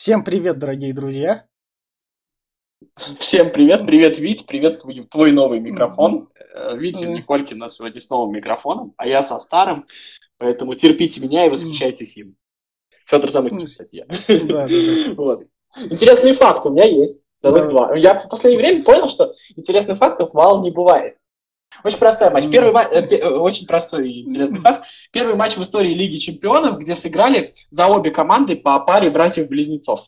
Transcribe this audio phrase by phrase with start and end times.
[0.00, 1.44] Всем привет, дорогие друзья.
[3.18, 6.30] Всем привет, привет, Вить, привет твой, твой новый микрофон.
[6.54, 7.18] Э, Витя mm.
[7.18, 9.84] Николькин у нас сегодня с новым микрофоном, а я со старым,
[10.38, 12.34] поэтому терпите меня и восхищайтесь им.
[13.04, 14.06] Федор Замыцкий, кстати, я.
[14.06, 15.14] Да, да, да.
[15.16, 15.44] Вот.
[15.76, 17.68] Интересные факты у меня есть, целых да.
[17.68, 17.94] два.
[17.94, 21.18] Я в последнее время понял, что интересных фактов мало не бывает.
[21.84, 22.50] Очень простой матч.
[22.50, 24.86] Первый матч, э, э, очень простой и интересный факт.
[25.12, 30.06] Первый матч в истории Лиги Чемпионов, где сыграли за обе команды по паре братьев-близнецов.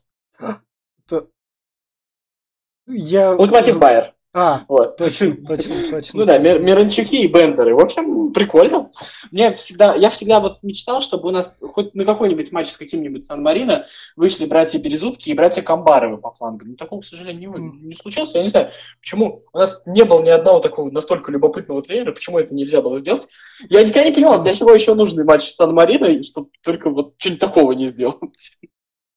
[2.86, 3.30] Я...
[3.30, 4.11] Локомотив Байер.
[4.34, 4.96] А, вот.
[4.96, 6.20] точно, точно, точно.
[6.20, 7.74] Ну да, Миранчуки и Бендеры.
[7.74, 8.90] В общем, прикольно.
[9.30, 13.26] Мне всегда, я всегда вот мечтал, чтобы у нас хоть на какой-нибудь матч с каким-нибудь
[13.26, 13.86] Сан-Марино
[14.16, 16.70] вышли братья Березутские и братья Камбаровы по флангам.
[16.70, 18.34] Но такого, к сожалению, не, не случилось.
[18.34, 22.38] Я не знаю, почему у нас не было ни одного такого настолько любопытного тренера, почему
[22.38, 23.28] это нельзя было сделать.
[23.68, 27.40] Я никогда не понимал, для чего еще нужный матч с Сан-Марино, чтобы только вот что-нибудь
[27.40, 28.20] такого не сделать.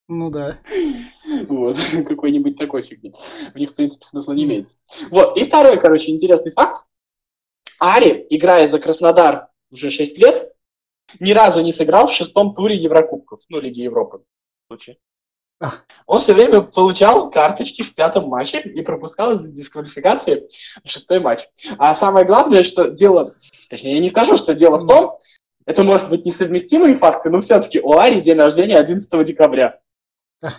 [0.08, 0.60] Ну да.
[1.48, 3.14] Вот, какой-нибудь такой фигни.
[3.54, 4.78] В них, в принципе, смысла не имеется.
[5.10, 6.86] Вот, и второй, короче, интересный факт.
[7.80, 10.54] Ари, играя за Краснодар уже 6 лет,
[11.20, 14.24] ни разу не сыграл в шестом туре Еврокубков, ну, Лиги Европы.
[16.06, 20.48] Он все время получал карточки в пятом матче и пропускал из-за дисквалификации
[20.84, 21.48] шестой матч.
[21.78, 23.36] А самое главное, что дело,
[23.70, 25.18] точнее, я не скажу, что дело в том,
[25.66, 29.80] это может быть несовместимые факты, но все-таки у Ари день рождения 11 декабря.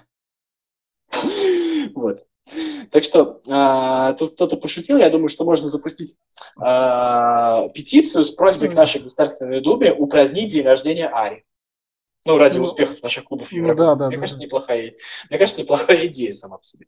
[1.95, 2.27] Вот.
[2.93, 6.17] Так что э, тут кто-то пошутил, я думаю, что можно запустить
[6.61, 11.45] э, петицию с просьбой к нашей Государственной Думе упразднить день рождения Ари.
[12.25, 14.45] Ну, ради ну, успехов наших клубов Ну, да, да, мне, да, кажется, да.
[14.45, 14.95] неплохая,
[15.31, 16.87] мне кажется, неплохая идея сама по себе.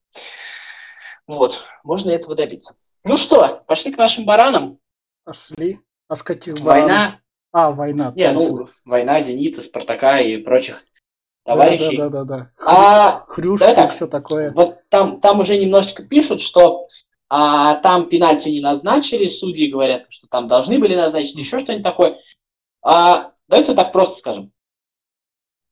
[1.26, 2.74] Вот, можно этого добиться.
[3.04, 4.78] Ну что, пошли к нашим баранам.
[5.24, 5.80] Пошли.
[6.08, 6.88] А с каких баранов?
[6.88, 7.20] Война.
[7.52, 8.12] А, война.
[8.14, 10.84] Не, ну, война Зенита, Спартака и прочих
[11.48, 11.96] товарищей.
[11.96, 12.50] Да, да, да, да.
[12.64, 14.52] А, Хрюшка да, так, все такое.
[14.52, 16.86] Вот там, там уже немножечко пишут, что
[17.28, 22.18] а, там пенальти не назначили, судьи говорят, что там должны были назначить еще что-нибудь такое.
[22.82, 24.52] А, давайте так просто скажем.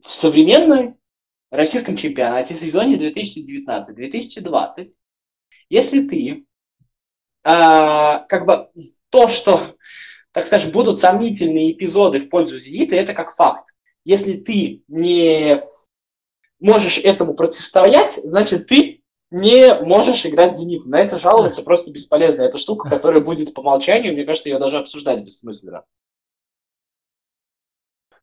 [0.03, 0.99] В современном
[1.51, 4.89] российском чемпионате в сезоне 2019-2020,
[5.69, 6.47] если ты
[7.45, 8.69] а, как бы
[9.11, 9.77] то, что,
[10.33, 13.77] так скажем, будут сомнительные эпизоды в пользу «Зенита», это как факт
[14.07, 15.65] если ты не
[16.61, 19.03] можешь этому противостоять, значит, ты
[19.33, 20.87] не можешь играть «Зенит».
[20.87, 22.43] На это жаловаться просто бесполезно.
[22.43, 25.85] Это штука, которая будет по умолчанию, мне кажется, ее даже обсуждать бессмысленно.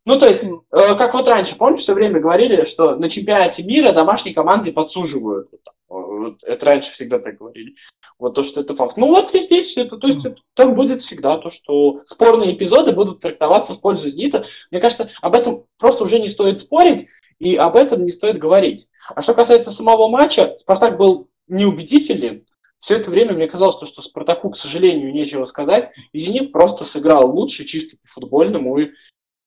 [0.06, 3.94] Ну, то есть, э, как вот раньше, помнишь, все время говорили, что на чемпионате мира
[3.94, 5.50] домашней команде подсуживают.
[5.88, 7.76] Вот, это раньше всегда так говорили.
[8.20, 8.98] Вот то, что это факт.
[8.98, 12.92] Ну вот и здесь это, то есть это, так будет всегда, то, что спорные эпизоды
[12.92, 14.46] будут трактоваться в пользу «Зенита».
[14.72, 17.08] Мне кажется, об этом просто уже не стоит спорить,
[17.40, 18.88] и об этом не стоит говорить.
[19.16, 22.46] А что касается самого матча, «Спартак» был неубедителен.
[22.80, 27.32] Все это время мне казалось, что «Спартаку», к сожалению, нечего сказать, и «Зенит» просто сыграл
[27.32, 28.92] лучше, чисто по-футбольному, и,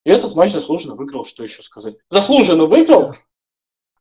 [0.07, 1.97] и этот матч заслуженно выиграл, что еще сказать.
[2.09, 3.13] Заслуженно выиграл,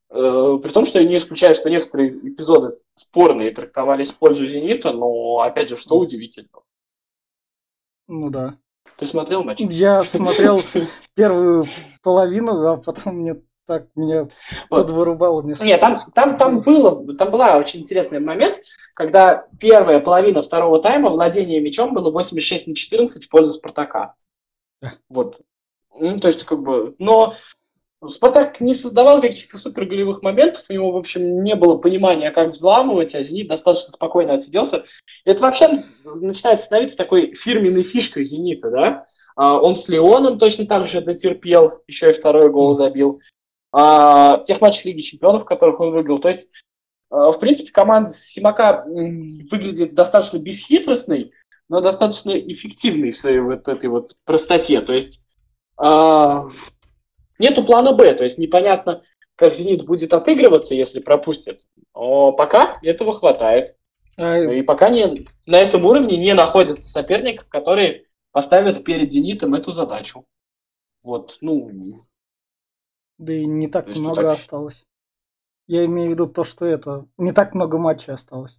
[0.09, 4.93] Э, при том, что я не исключаю, что некоторые эпизоды спорные трактовались в пользу «Зенита»,
[4.93, 6.49] но, опять же, что удивительно.
[8.07, 8.57] Ну да.
[8.99, 9.59] Ты смотрел матч?
[9.61, 10.63] Я смотрел
[11.15, 11.67] первую
[12.03, 14.23] половину, а потом мне так меня
[14.71, 14.87] вот.
[14.87, 15.43] подвырубало.
[15.43, 18.61] Мне Нет, там, там, там, было, там была очень интересный момент,
[18.95, 24.15] когда первая половина второго тайма владение мячом было 86 на 14 в пользу Спартака.
[25.09, 25.41] Вот.
[25.99, 27.35] Ну, то есть, как бы, но
[28.07, 32.51] Спартак не создавал каких-то супер голевых моментов, у него, в общем, не было понимания, как
[32.51, 34.85] взламывать, а Зенит достаточно спокойно отсиделся.
[35.25, 39.05] Это вообще начинает становиться такой фирменной фишкой Зенита, да?
[39.35, 43.21] А, он с Леоном точно так же дотерпел, еще и второй гол забил.
[43.73, 46.19] А, тех матчах Лиги Чемпионов, в которых он выиграл.
[46.19, 46.51] То есть,
[47.11, 51.33] а, в принципе, команда Симака выглядит достаточно бесхитростной,
[51.69, 54.81] но достаточно эффективной в своей вот этой вот простоте.
[54.81, 55.26] То есть,
[55.79, 59.03] Нету плана Б, то есть непонятно,
[59.35, 61.67] как «Зенит» будет отыгрываться, если пропустит.
[61.95, 63.77] Но пока этого хватает.
[64.17, 64.39] А...
[64.39, 70.25] И пока не, на этом уровне не находятся соперников, которые поставят перед «Зенитом» эту задачу.
[71.05, 72.01] Вот, ну...
[73.19, 74.39] Да и не так много так...
[74.39, 74.85] осталось.
[75.67, 77.07] Я имею в виду то, что это...
[77.19, 78.59] Не так много матчей осталось.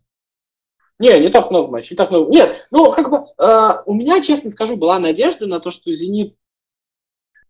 [1.00, 2.32] Не, не так много матчей, не так много.
[2.32, 6.36] Нет, ну, как бы, э, у меня, честно скажу, была надежда на то, что «Зенит»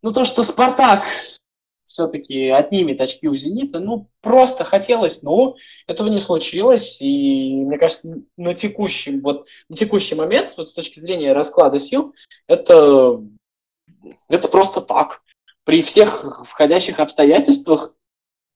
[0.02, 1.06] Ну, то, что Спартак
[1.86, 5.56] все-таки отнимет очки у «Зенита», ну, просто хотелось, но
[5.88, 11.00] этого не случилось, и, мне кажется, на текущий, вот, на текущий момент, вот с точки
[11.00, 12.14] зрения расклада сил,
[12.48, 13.24] это,
[14.30, 15.22] это просто так.
[15.64, 17.94] При всех входящих обстоятельствах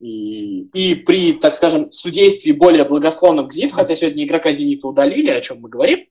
[0.01, 5.29] И, и при, так скажем, судействе более благосклонном к ЗИФ, хотя сегодня игрока «Зенита» удалили,
[5.29, 6.07] о чем мы говорим,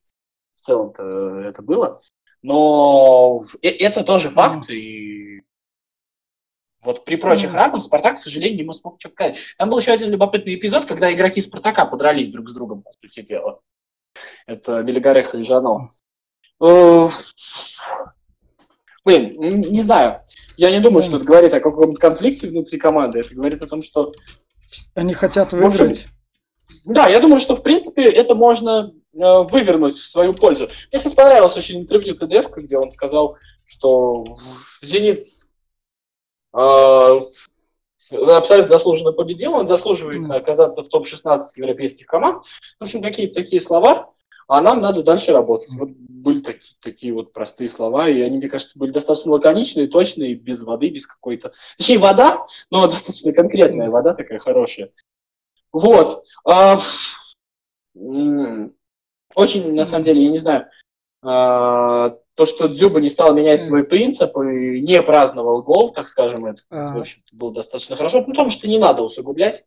[0.55, 2.01] в целом-то это было,
[2.43, 5.43] но э, это тоже факт, и
[6.83, 9.39] вот при прочих равных Спартак, к сожалению, не смог что сказать.
[9.59, 13.21] Там был еще один любопытный эпизод, когда игроки Спартака подрались друг с другом, по сути
[13.23, 13.61] дела.
[14.47, 15.91] Это Белигареха и Жано.
[16.63, 17.09] Э,
[19.05, 20.23] блин, не знаю.
[20.57, 23.21] Я не думаю, что это говорит о каком-то конфликте внутри команды.
[23.21, 24.13] Это говорит о том, что...
[24.95, 26.07] Они хотят выиграть.
[26.85, 30.69] Да, я думаю, что, в принципе, это можно вывернуть в свою пользу.
[30.91, 34.39] Мне, кстати, понравилось очень интервью ТДСК, где он сказал, что
[34.83, 35.23] «Зенит»
[36.55, 37.21] э,
[38.11, 40.35] абсолютно заслуженно победил, он заслуживает mm.
[40.35, 42.45] оказаться в топ-16 европейских команд.
[42.79, 44.13] В общем, какие-то такие слова,
[44.47, 45.73] а нам надо дальше работать.
[45.77, 50.35] Вот были такие, такие вот простые слова, и они, мне кажется, были достаточно лаконичные, точные,
[50.35, 51.53] без воды, без какой-то...
[51.79, 54.91] Точнее, вода, но достаточно конкретная вода такая хорошая.
[55.73, 56.25] Вот.
[56.45, 56.81] А,
[59.35, 60.67] очень, на самом деле, я не знаю,
[61.23, 66.47] а, то, что Дзюба не стал менять свой принцип и не праздновал гол, так скажем,
[66.47, 66.95] это, а.
[66.95, 69.67] в общем было достаточно хорошо, потому что не надо усугублять.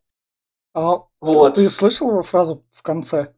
[0.74, 1.54] А вот.
[1.54, 3.32] Ты слышал его фразу в конце?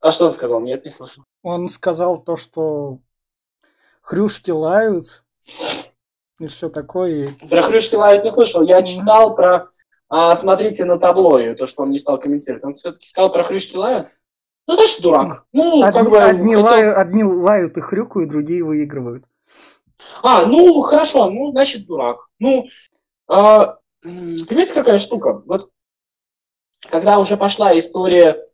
[0.00, 0.60] А что он сказал?
[0.60, 1.24] Нет, не слышал.
[1.42, 2.98] Он сказал то, что
[4.02, 5.22] хрюшки лают
[6.40, 7.36] и все такое.
[7.48, 8.62] Про хрюшки лают не слышал.
[8.62, 9.68] Я читал про
[10.08, 12.64] а, смотрите на табло, и то, что он не стал комментировать.
[12.64, 14.08] Он все-таки сказал про хрюшки лают.
[14.66, 15.46] Ну, значит, дурак.
[15.52, 16.64] Ну, одни, как бы, одни, хотел...
[16.64, 19.24] лают, одни лают и хрюкают, другие выигрывают.
[20.22, 22.28] А, ну, хорошо, ну, значит, дурак.
[22.38, 22.66] Ну,
[23.28, 23.66] э,
[24.02, 25.42] понимаете, какая штука?
[25.46, 25.70] Вот,
[26.88, 28.45] когда уже пошла история а,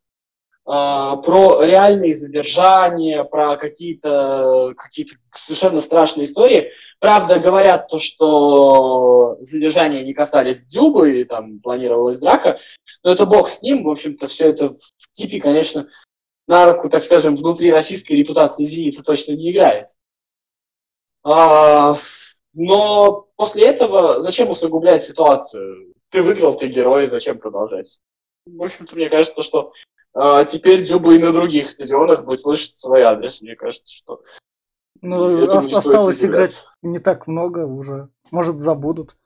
[0.64, 6.70] про реальные задержания, про какие-то какие совершенно страшные истории.
[7.00, 12.61] Правда, говорят то, что задержания не касались Дюбы, и там планировалась драка,
[13.03, 15.88] но это бог с ним, в общем-то, все это в типе, конечно,
[16.47, 19.88] на руку, так скажем, внутри российской репутации «Зенита» точно не играет.
[21.25, 21.97] А,
[22.53, 25.94] но после этого зачем усугублять ситуацию?
[26.11, 27.99] Ты выиграл, ты герой, зачем продолжать?
[28.44, 29.73] В общем-то, мне кажется, что
[30.14, 33.43] а теперь Дзюба и на других стадионах будет слышать свой адрес.
[33.43, 34.23] Мне кажется, что...
[35.00, 38.09] Ну, думаю, осталось играть не так много уже.
[38.31, 39.17] Может, забудут.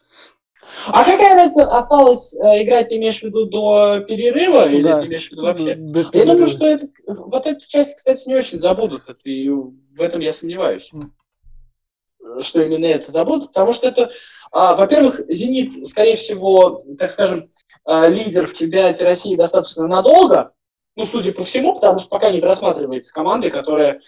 [0.86, 5.28] А какая разница, осталось э, играть, ты имеешь в виду до перерыва, или ты имеешь
[5.28, 5.74] в виду вообще?
[5.74, 9.08] До, до я думаю, что это, вот эту часть, кстати, не очень забудут.
[9.08, 10.90] Это, и в этом я сомневаюсь.
[10.92, 12.42] Mm.
[12.42, 14.10] Что именно это забудут, потому что это,
[14.50, 17.48] а, во-первых, «Зенит», скорее всего, так скажем,
[17.84, 20.52] а, лидер в чемпионате России достаточно надолго,
[20.96, 24.00] ну, судя по всему, потому что пока не просматривается командой, которая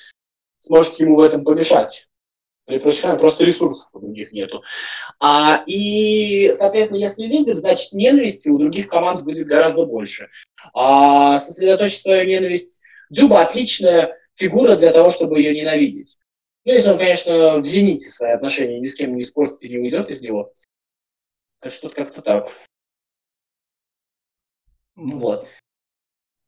[0.58, 2.08] сможет ему в этом помешать.
[2.67, 4.62] Или просто ресурсов у других нету.
[5.20, 10.29] А, и, соответственно, если лидер, значит, ненависти у других команд будет гораздо больше.
[10.75, 12.81] А, сосредоточить свою ненависть.
[13.08, 16.19] Дзюба отличная фигура для того, чтобы ее ненавидеть.
[16.67, 19.79] Ну, если он, конечно, в зените свои отношения ни с кем не испортит и не
[19.79, 20.52] уйдет из него.
[21.61, 22.50] Так что тут как-то так.
[24.94, 25.46] Вот.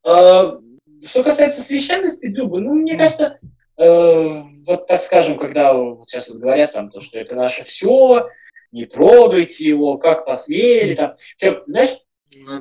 [0.04, 0.58] А,
[1.04, 3.38] что касается священности Дзюбы, ну, мне кажется,
[3.76, 8.28] э, вот так скажем, когда вот сейчас вот говорят там, то, что это наше все,
[8.72, 11.98] не трогайте его, как посмели, там, Причем, знаешь,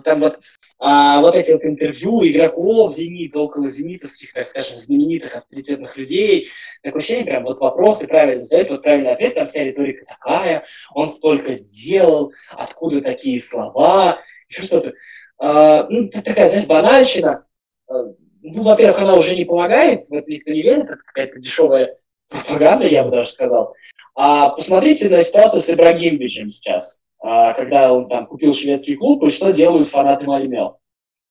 [0.04, 0.40] там вот,
[0.80, 6.48] а, вот эти вот интервью игроков Зенита, около зенитовских, так скажем, знаменитых авторитетных людей,
[6.82, 11.10] такое ощущение, прям вот вопросы правильно задают, вот правильный ответ, там вся риторика такая, он
[11.10, 14.20] столько сделал, откуда такие слова,
[14.50, 14.94] еще что-то.
[15.40, 17.46] А, ну, такая, знаешь, банальщина.
[17.88, 17.94] А,
[18.42, 21.98] ну, во-первых, она уже не помогает, в это никто не верит, это какая-то дешевая
[22.30, 23.74] пропаганда, я бы даже сказал.
[24.16, 29.30] А посмотрите на ситуацию с Ибрагимовичем сейчас, а, когда он там купил шведский клуб, и
[29.30, 30.80] что делают фанаты Мальмел.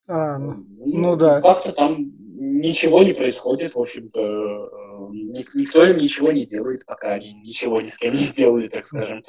[0.07, 1.41] А, ну, ну да.
[1.43, 4.71] Как-то там ничего не происходит, в общем-то,
[5.11, 9.25] никто им ничего не делает, пока они ничего ни с кем не сделали, так скажем.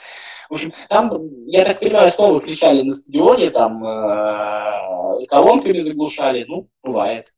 [0.50, 1.12] В общем, там,
[1.46, 7.34] я так понимаю, снова кричали на стадионе, там э, колонками заглушали, ну, бывает.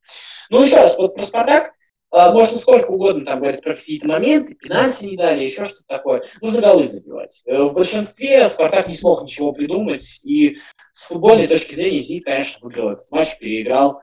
[0.49, 1.73] Ну, еще раз, вот про Спартак,
[2.13, 6.23] э, можно сколько угодно там говорить про какие-то моменты, пенальти не дали, еще что-то такое.
[6.41, 7.41] Нужно голы забивать.
[7.45, 10.57] Э, в большинстве Спартак не смог ничего придумать, и
[10.93, 14.01] с футбольной точки зрения Зенит, конечно, выиграл этот матч, переиграл.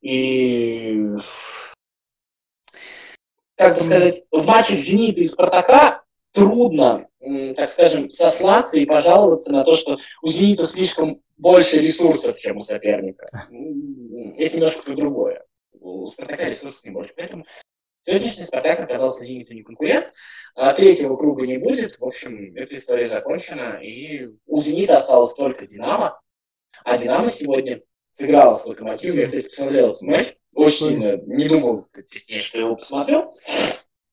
[0.00, 1.10] И
[3.60, 6.02] как бы сказать, в матчах Зенита и Спартака
[6.32, 7.06] трудно,
[7.56, 12.62] так скажем, сослаться и пожаловаться на то, что у Зенита слишком больше ресурсов, чем у
[12.62, 13.28] соперника.
[14.38, 15.44] Это немножко другое.
[15.72, 17.12] У Спартака ресурсов не больше.
[17.14, 17.44] Поэтому
[18.06, 20.14] Сегодняшний Спартак оказался Зениту не конкурент,
[20.54, 21.98] а третьего круга не будет.
[21.98, 26.18] В общем, эта история закончена, и у Зенита осталось только Динамо.
[26.82, 29.18] А Динамо сегодня сыграла с Локомотивом.
[29.18, 30.34] Я, кстати, посмотрел этот матч.
[30.54, 33.34] Очень сильно не думал, точнее, что его посмотрел.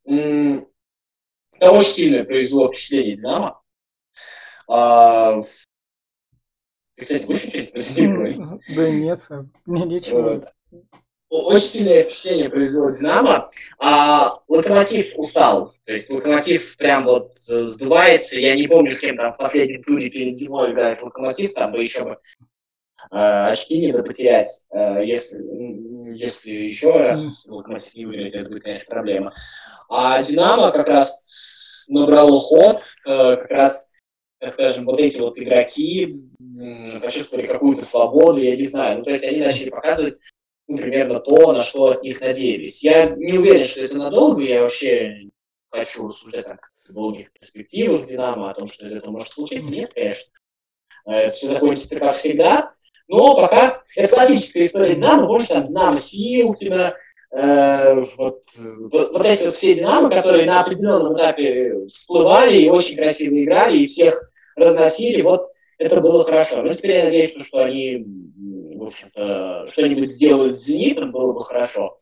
[0.05, 3.61] Это очень сильное произвело впечатление Динамо.
[4.67, 5.41] А,
[6.95, 8.37] ты, кстати, будешь что-нибудь?
[8.75, 9.27] Да нет,
[9.65, 10.53] мне нечего.
[11.29, 15.73] Очень сильное впечатление произвело Динамо, а Локомотив устал.
[15.85, 18.39] То есть Локомотив прям вот э, сдувается.
[18.39, 21.83] Я не помню, с кем там в последнем туре перед зимой играет Локомотив, там бы
[21.83, 22.43] еще бы э,
[23.09, 24.65] очки не потерять.
[24.71, 25.37] Э, если,
[26.15, 29.33] если еще раз Локомотив не выиграет, это будет, конечно, проблема.
[29.89, 33.87] А Динамо как раз набрало ход, как раз
[34.39, 36.15] так скажем, вот эти вот игроки
[37.01, 38.99] почувствовали какую-то свободу, я не знаю.
[38.99, 40.19] Ну, то есть они начали показывать
[40.67, 42.83] ну, примерно то, на что от них надеялись.
[42.83, 45.29] Я не уверен, что это надолго, я вообще
[45.71, 49.71] хочу рассуждать там в долгих перспективах Динамо, о том, что из этого может случиться.
[49.71, 50.31] Нет, конечно.
[51.31, 52.73] Все закончится как всегда.
[53.07, 56.95] Но пока это классическая история Динамо, помнишь, там Динамо Силкина,
[57.31, 58.41] э, вот,
[58.91, 63.77] вот, вот эти вот все Динамо, которые на определенном этапе всплывали и очень красиво играли,
[63.77, 66.63] и всех разносили, вот это было хорошо.
[66.63, 68.05] Но теперь я надеюсь, что они
[68.77, 71.97] в общем-то, что-нибудь сделают с «Зенитом», было бы хорошо.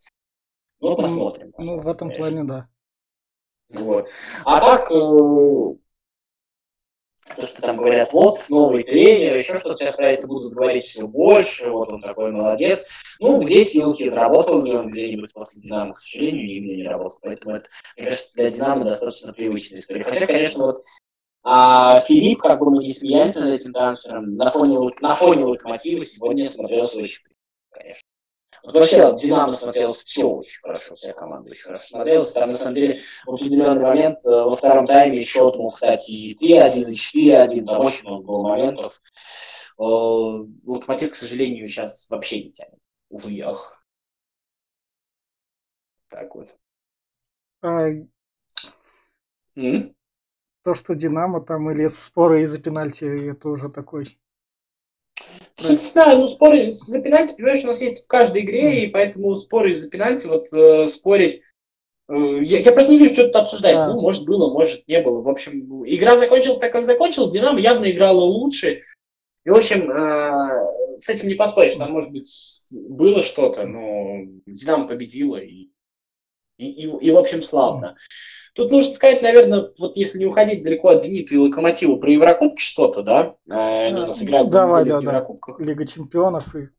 [0.81, 1.53] Ну, ну посмотрим.
[1.57, 2.67] Ну, в этом плане, да.
[3.69, 4.09] Вот.
[4.43, 5.75] А так, э,
[7.35, 11.07] то, что там говорят, вот, новый тренер, еще что-то, сейчас про это будут говорить все
[11.07, 12.85] больше, вот он такой молодец.
[13.19, 17.19] Ну, где Силкин, работал ли он где-нибудь после Динамо, к сожалению, нигде не работал.
[17.21, 20.03] Поэтому это, мне кажется, для Динамо достаточно привычная история.
[20.03, 20.83] Хотя, конечно, вот
[21.47, 26.03] а Филипп, как бы мы не смеялись над этим трансфером, на фоне, на фоне Локомотива
[26.03, 27.21] сегодня смотрелся очень
[27.69, 28.01] конечно.
[28.65, 32.31] Вообще Динамо смотрелось все очень хорошо, вся команда очень хорошо смотрелась.
[32.31, 36.35] Там, на самом деле, в определенный момент э, во втором тайме счет мог стать и
[36.35, 39.01] 3-1, и 4-1, там очень много было моментов.
[39.77, 42.79] Э, Локомотив, к сожалению, сейчас вообще не тянет.
[43.09, 43.85] Увы, ах.
[46.09, 46.55] Так вот.
[47.61, 47.89] А...
[50.63, 54.17] То, что Динамо там или споры из-за пенальти, это уже такой.
[55.61, 59.33] Не знаю, ну споры из-за пенальти, понимаешь, у нас есть в каждой игре, и поэтому
[59.35, 61.41] споры из-за пенальти, вот э, спорить
[62.09, 63.75] э, я, я просто не вижу, что тут обсуждать.
[63.75, 63.87] Да.
[63.87, 65.21] Ну, может, было, может, не было.
[65.21, 67.31] В общем, игра закончилась так, как закончилась.
[67.31, 68.81] Динамо явно играла лучше.
[69.45, 71.75] И, в общем, э, с этим не поспоришь.
[71.75, 72.29] Там, может быть,
[72.73, 75.37] было что-то, но Динамо победила.
[75.37, 75.69] И,
[76.57, 77.95] и, и, и в общем, славно.
[78.55, 82.61] Тут нужно сказать, наверное, вот если не уходить далеко от «Зенита» и «Локомотива», про Еврокубки
[82.61, 83.35] что-то, да?
[83.51, 85.57] Э, они у нас играют Давай, да, в Еврокубках.
[85.59, 85.63] Да.
[85.65, 86.69] Лига чемпионов и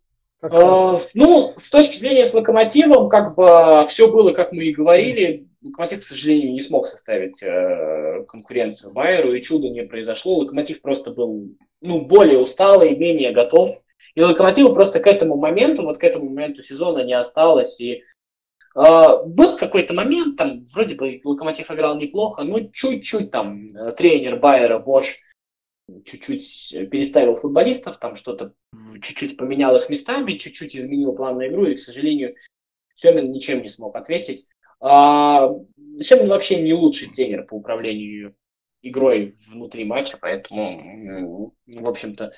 [0.43, 5.49] Uh, ну, с точки зрения с Локомотивом, как бы все было, как мы и говорили.
[5.63, 10.37] Локомотив, к сожалению, не смог составить э, конкуренцию Байеру, и чудо не произошло.
[10.37, 11.49] Локомотив просто был
[11.81, 13.71] ну, более усталый, менее готов.
[14.15, 17.81] И Локомотиву просто к этому моменту, вот к этому моменту сезона не осталось.
[17.81, 18.16] И а,
[18.77, 24.79] был какой-то момент, там вроде бы Локомотив играл неплохо, но чуть-чуть там э, тренер Байера
[24.79, 25.19] Бош
[26.05, 28.53] чуть-чуть переставил футболистов, там что-то
[29.01, 32.35] чуть-чуть поменял их местами, чуть-чуть изменил план на игру, и, к сожалению,
[32.95, 34.47] Семин ничем не смог ответить.
[34.81, 35.49] А,
[36.01, 38.35] Семин вообще не лучший тренер по управлению
[38.83, 42.33] игрой внутри матча, поэтому, в общем-то,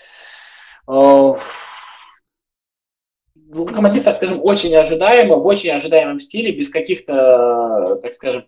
[3.50, 8.46] Локомотив, так скажем, очень ожидаемо, в очень ожидаемом стиле, без каких-то, так скажем,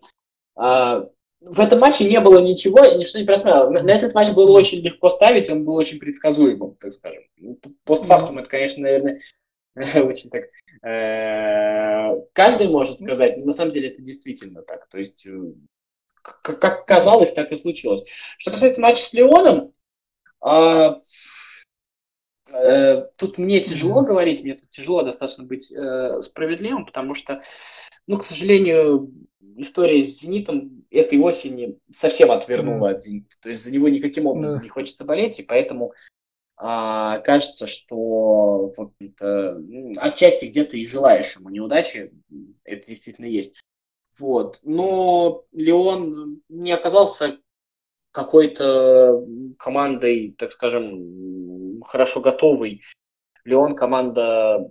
[0.57, 1.09] а,
[1.41, 3.71] в этом матче не было ничего, ничто не просмело.
[3.71, 7.25] На, на этот матч было очень легко ставить, он был очень предсказуемым, так скажем.
[7.85, 9.21] Постфактум это, конечно, наверное,
[9.75, 10.45] очень так...
[10.87, 14.87] Э, каждый может сказать, но на самом деле это действительно так.
[14.89, 15.53] То есть, э,
[16.23, 18.05] как казалось, так и случилось.
[18.37, 19.73] Что касается матча с Леоном,
[20.41, 21.01] а,
[22.53, 27.43] Э, тут мне тяжело говорить, мне тут тяжело достаточно быть э, справедливым, потому что,
[28.07, 29.13] ну, к сожалению,
[29.57, 33.37] история с «Зенитом» этой осени совсем отвернула от «Зенита».
[33.41, 35.93] То есть за него никаким образом не хочется болеть, и поэтому
[36.63, 42.13] а, кажется, что вот, это, ну, отчасти где-то и желаешь ему неудачи,
[42.65, 43.61] это действительно есть.
[44.19, 44.61] Вот.
[44.63, 47.39] Но Леон не оказался
[48.13, 49.25] какой-то
[49.59, 51.50] командой, так скажем,
[51.83, 52.83] хорошо готовой.
[53.45, 54.71] Леон команда,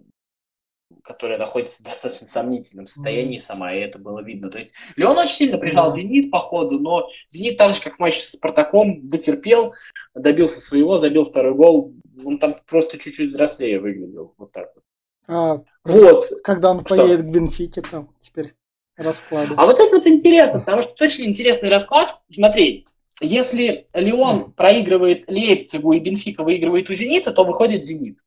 [1.04, 3.44] которая находится в достаточно сомнительном состоянии mm-hmm.
[3.44, 4.50] сама, и это было видно.
[4.50, 5.96] То есть Леон очень сильно прижал mm-hmm.
[5.96, 9.74] Зенит по ходу, но Зенит так же, как в матче с Спартаком, дотерпел,
[10.14, 11.94] добился своего, забил второй гол.
[12.24, 14.34] Он там просто чуть-чуть взрослее выглядел.
[14.38, 14.84] Вот так вот.
[15.28, 16.26] А, вот.
[16.44, 16.98] Когда он Что?
[16.98, 18.56] поедет к Бенфике там теперь?
[19.00, 19.56] расклады.
[19.58, 22.20] А вот это вот интересно, потому что очень интересный расклад.
[22.32, 22.88] Смотри,
[23.22, 28.20] если Леон проигрывает Лейпцигу и Бенфика выигрывает у Зенита, то выходит Зенит.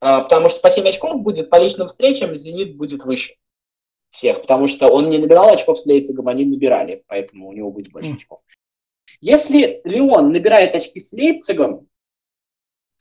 [0.00, 3.36] А, потому что по 7 очков будет по личным встречам, Зенит будет выше
[4.10, 7.90] всех, потому что он не набирал очков с Лейпцигом, они набирали, поэтому у него будет
[7.90, 8.40] больше очков.
[9.20, 11.88] Если Леон набирает очки с Лейпцигом,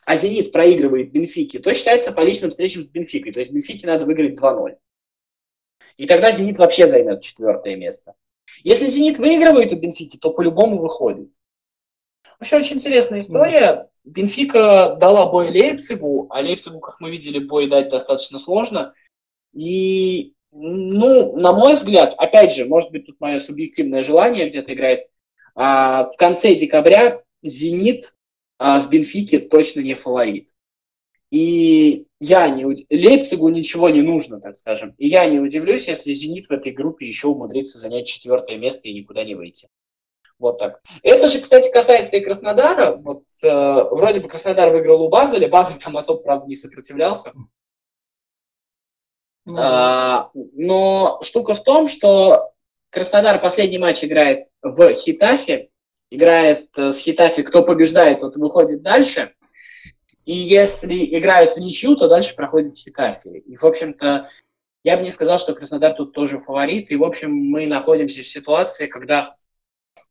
[0.06, 3.32] а Зенит проигрывает Бенфике, то считается по личным встречам с Бенфикой.
[3.32, 4.78] То есть Бенфике надо выиграть 2-0.
[5.98, 8.16] И тогда Зенит вообще займет четвертое место.
[8.64, 11.32] Если Зенит выигрывает у Бенфики, то по-любому выходит.
[12.40, 13.90] Вообще очень интересная история.
[14.04, 18.94] Бенфика дала бой Лейпцигу, а Лейпцигу, как мы видели, бой дать достаточно сложно.
[19.54, 25.08] И, ну, на мой взгляд, опять же, может быть, тут мое субъективное желание где-то играет,
[25.56, 28.14] а, в конце декабря Зенит
[28.58, 30.50] а, в Бенфике точно не фаворит.
[31.34, 32.78] И я не уд...
[32.92, 34.94] Лейпцигу ничего не нужно, так скажем.
[35.00, 38.94] И я не удивлюсь, если Зенит в этой группе еще умудрится занять четвертое место и
[38.94, 39.68] никуда не выйти.
[40.38, 40.84] Вот так.
[41.02, 42.98] Это же, кстати, касается и Краснодара.
[42.98, 47.32] Вот э, вроде бы Краснодар выиграл у Базеля, Базель там особо, правда, не сопротивлялся.
[49.48, 49.56] Mm-hmm.
[49.58, 52.52] А, но штука в том, что
[52.92, 55.70] Краснодар последний матч играет в Хитафе,
[56.12, 59.34] играет э, с Хитафи, кто побеждает, тот выходит дальше.
[60.26, 63.44] И если играют в ничью, то дальше проходит Хитафи.
[63.46, 64.30] И, в общем-то,
[64.84, 66.92] я бы не сказал, что Краснодар тут тоже фаворит.
[66.92, 69.36] И, в общем, мы находимся в ситуации, когда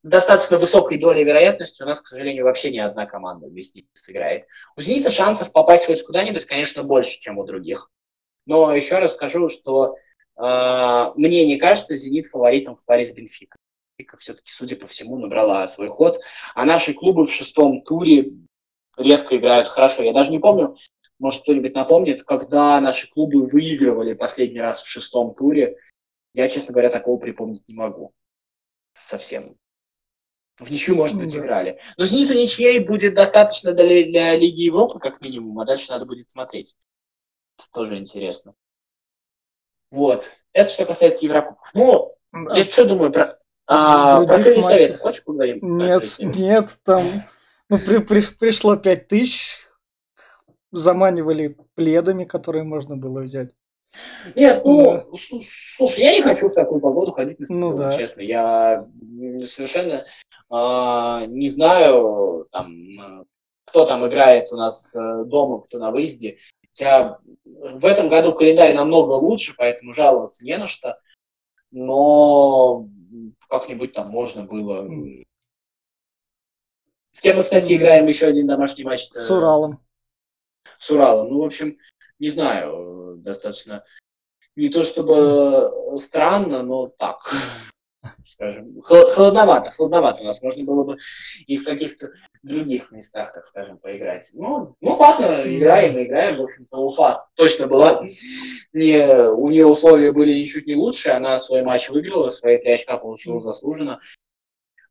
[0.02, 3.86] с достаточно высокой долей вероятности у нас, к сожалению, вообще ни одна команда здесь не
[3.92, 4.46] сыграет.
[4.76, 7.90] У «Зенита» шансов попасть хоть куда-нибудь, конечно, больше, чем у других.
[8.46, 9.96] Но еще раз скажу, что
[10.36, 13.56] э, мне не кажется «Зенит» фаворитом в паре с «Бенфика».
[13.96, 16.20] Бенфика все-таки, судя по всему, набрала свой ход.
[16.54, 18.32] А наши клубы в шестом туре
[18.96, 20.02] редко играют хорошо.
[20.02, 20.76] Я даже не помню,
[21.18, 25.78] может кто-нибудь напомнит, когда наши клубы выигрывали последний раз в шестом туре.
[26.34, 28.12] Я, честно говоря, такого припомнить не могу.
[28.94, 29.56] Совсем.
[30.58, 31.80] В ничью, может быть, играли.
[31.96, 36.30] Но «Зениту» ничьей будет достаточно для, для Лиги Европы, как минимум, а дальше надо будет
[36.30, 36.76] смотреть.
[37.58, 38.54] Это тоже интересно.
[39.90, 40.30] Вот.
[40.52, 41.70] Это что касается Еврокубков.
[41.74, 42.56] Ну, да.
[42.56, 43.38] я что думаю про...
[43.66, 45.58] А, про Совет хочешь поговорим?
[45.62, 47.24] Нет, нет, там
[47.68, 49.58] ну, при, при, пришло пять тысяч,
[50.70, 53.50] заманивали пледами, которые можно было взять.
[54.34, 55.06] Нет, ну, да.
[55.76, 57.92] слушай, я не хочу в такую погоду ходить на стадион, ну, да.
[57.92, 58.22] честно.
[58.22, 58.88] Я
[59.46, 60.06] совершенно
[60.50, 63.26] э, не знаю, там,
[63.66, 66.38] кто там играет у нас э, дома, кто на выезде.
[66.76, 70.98] Я, в этом году календарь намного лучше, поэтому жаловаться не на что.
[71.70, 72.88] Но
[73.48, 74.88] как-нибудь там можно было
[77.12, 79.08] с кем мы, кстати, играем еще один домашний матч?
[79.08, 79.80] С Уралом.
[80.78, 81.28] С Уралом.
[81.30, 81.78] Ну, в общем,
[82.18, 83.84] не знаю, достаточно
[84.56, 87.20] не то чтобы странно, но так,
[88.26, 90.22] скажем, холодновато, холодновато.
[90.22, 90.98] У нас можно было бы
[91.46, 94.28] и в каких-то других местах, так скажем, поиграть.
[94.34, 96.36] Ну, ну ладно, играем, играем.
[96.36, 98.04] В общем-то, Уфа точно была.
[98.72, 101.10] Не, у нее условия были ничуть не лучше.
[101.10, 104.00] Она свой матч выиграла, свои три очка получила заслуженно.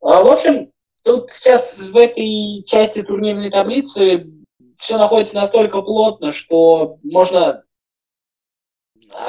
[0.02, 0.72] А, в общем,
[1.04, 4.32] Тут сейчас в этой части турнирной таблицы
[4.78, 7.64] все находится настолько плотно, что можно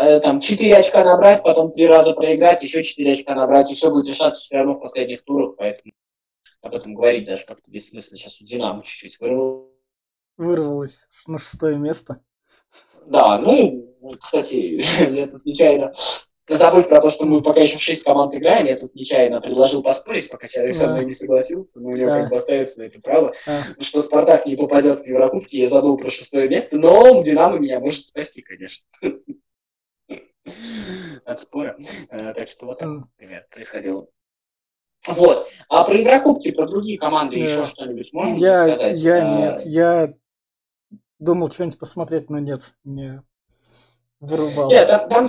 [0.00, 3.90] э, там 4 очка набрать, потом 3 раза проиграть, еще 4 очка набрать, и все
[3.90, 5.92] будет решаться все равно в последних турах, поэтому
[6.62, 8.18] об этом говорить даже как-то бессмысленно.
[8.18, 9.68] Сейчас у Динамо чуть-чуть вырвалось.
[10.36, 12.22] Вырвалось на шестое место.
[13.06, 15.92] Да, ну, кстати, я тут нечаянно
[16.48, 19.82] забыть про то, что мы пока еще в шесть команд играем, я тут нечаянно предложил
[19.82, 23.00] поспорить, пока человек со мной не согласился, но у него как бы остается на это
[23.00, 23.34] право,
[23.80, 28.06] что Спартак не попадет в Еврокубки, я забыл про шестое место, но Динамо меня может
[28.06, 28.84] спасти, конечно.
[31.24, 31.76] От спора.
[32.10, 34.08] Э, так что вот так, например, происходило.
[35.06, 35.48] Вот.
[35.68, 38.98] А про Еврокубки, про другие команды еще что-нибудь можно сказать?
[38.98, 39.36] Я а...
[39.36, 40.14] нет, я
[41.20, 43.22] думал что-нибудь посмотреть, но нет, не
[44.20, 44.70] вырубал.
[44.70, 45.28] Нет, там,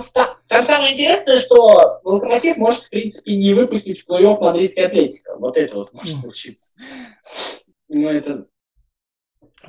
[0.54, 5.34] там самое интересное, что Локомотив может, в принципе, не выпустить в плей-офф мадридский Атлетика.
[5.36, 6.74] Вот это вот может случиться.
[7.88, 8.46] Ну, это,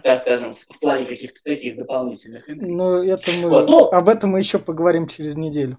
[0.03, 3.49] так скажем, в плане каких-то таких дополнительных Ну, это мы...
[3.49, 5.77] Вот, ну, об этом мы еще поговорим через неделю.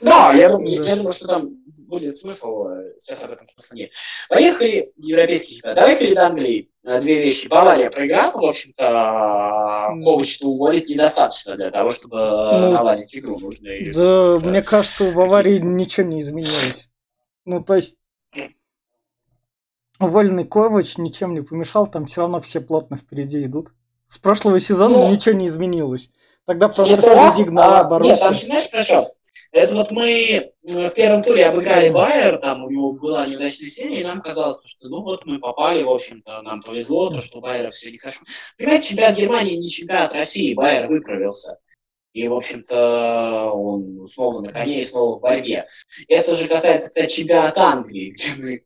[0.00, 0.88] Да, я думаю, да.
[0.88, 3.90] я думаю, что там будет смысл, э, сейчас об этом смысла нет.
[4.28, 5.76] Поехали в европейский чемпионат.
[5.76, 7.48] Давай перед Англией э, две вещи.
[7.48, 13.38] Бавария проиграла, в общем-то, а Ковач-то уволить недостаточно для того, чтобы ну, наладить игру.
[13.38, 16.88] Нужно да, да, мне кажется, у Баварии ничего не изменилось.
[17.44, 17.96] Ну, то есть,
[20.00, 23.72] уволенный Ковач ничем не помешал, там все равно все плотно впереди идут.
[24.06, 26.10] С прошлого сезона ну, ничего не изменилось.
[26.46, 28.00] Тогда просто впереди гнала а.
[28.00, 29.12] Нет, там, знаешь, хорошо,
[29.52, 34.04] Это вот мы в первом туре обыграли Байер, там у него была неудачная серия, и
[34.04, 37.90] нам казалось, что ну вот мы попали, в общем-то, нам повезло, то, что Байера все
[37.90, 38.20] нехорошо.
[38.56, 41.58] Понимаете, чемпионат Германии не чемпионат России, Байер выправился.
[42.14, 45.68] И, в общем-то, он снова на коне и снова в борьбе.
[46.08, 48.64] Это же касается, кстати, чемпионата Англии, где мы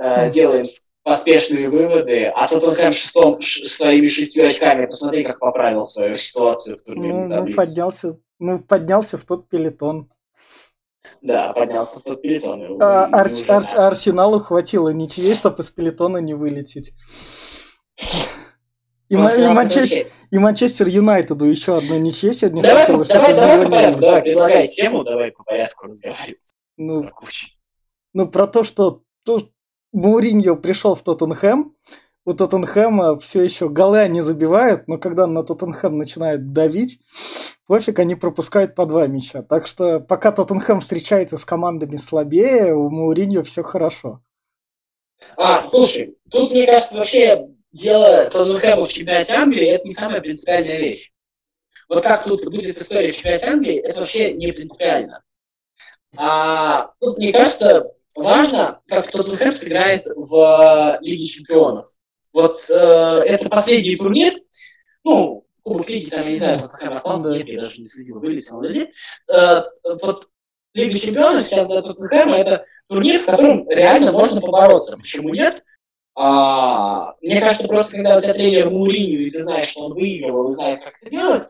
[0.00, 0.66] э, делаем
[1.02, 6.82] поспешные выводы, а Тоттенхэм шестом, ш, своими шестью очками, посмотри, как поправил свою ситуацию в
[6.82, 10.10] турнирной ну, Ну, поднялся, ну, поднялся в тот пелетон.
[11.22, 12.80] Да, поднялся в тот пелетон.
[12.82, 16.92] А, ар- ар- Арсеналу хватило ничего, чтобы из пелетона не вылететь.
[19.08, 23.64] И, ну, и, Манчестер, и Манчестер Юнайтеду еще одна ничья сегодня давай, хотела, давай, давай
[23.64, 26.54] по порядку, давай, предлагай тему, давай по порядку разговаривать.
[26.76, 27.20] Ну, про
[28.12, 29.38] ну, про то, что то,
[29.92, 31.74] Мауриньо пришел в Тоттенхэм,
[32.24, 37.00] у Тоттенхэма все еще голы они забивают, но когда на Тоттенхэм начинают давить,
[37.66, 39.42] пофиг, они пропускают по два мяча.
[39.42, 44.20] Так что пока Тоттенхэм встречается с командами слабее, у Мауриньо все хорошо.
[45.38, 50.78] А, слушай, тут, мне кажется, вообще дело Тоттенхэма в чемпионате Англии– это не самая принципиальная
[50.78, 51.12] вещь.
[51.88, 55.22] Вот как тут будет история в чемпионате Англии, это вообще не принципиально.
[56.14, 61.86] А тут, мне кажется, важно, как Тоттенхэм сыграет в Лиге Чемпионов.
[62.32, 64.34] Вот э, это последний турнир,
[65.04, 68.62] ну, Кубок Лиги, там, я не знаю, Тоттенхэм остался, нет, я даже не следил, вылетел
[68.62, 68.90] или нет.
[69.28, 69.62] Э,
[70.02, 70.28] вот
[70.74, 74.96] Лига Чемпионов сейчас для Тоттенхэма это турнир, в котором реально можно побороться.
[74.96, 75.64] Почему нет?
[76.14, 80.48] А, мне кажется, просто когда у тебя тренер Муриню, и ты знаешь, что он выигрывал,
[80.48, 81.42] и знает, как это делать,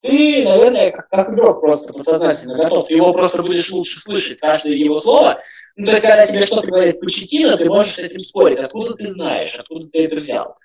[0.00, 2.86] ты, наверное, как, как игрок просто подсознательно готов.
[2.86, 5.38] Ты его просто будешь лучше слышать, каждое его слово,
[5.76, 8.58] ну, то есть, когда тебе что-то говорит Почетина, ты можешь с этим спорить.
[8.58, 10.56] Откуда ты знаешь, откуда ты это взял?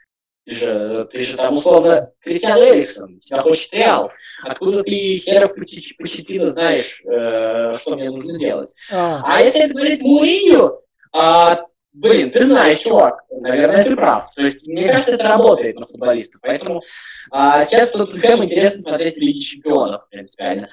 [0.46, 4.12] Ты же, ты же там, условно, Кристиан Эриксон, тебя хочет Реал.
[4.42, 8.74] Откуда ты, херов Почетина, знаешь, э, что мне нужно делать?
[8.90, 10.82] А, а если это говорит Муринью,
[11.14, 14.34] а, блин, ты знаешь, чувак, наверное, ты прав.
[14.34, 16.42] То есть, мне кажется, это работает на футболистов.
[16.42, 16.82] Поэтому
[17.30, 20.70] а, сейчас Тоттенхэм интересно смотреть в Лиге Чемпионов, принципиально.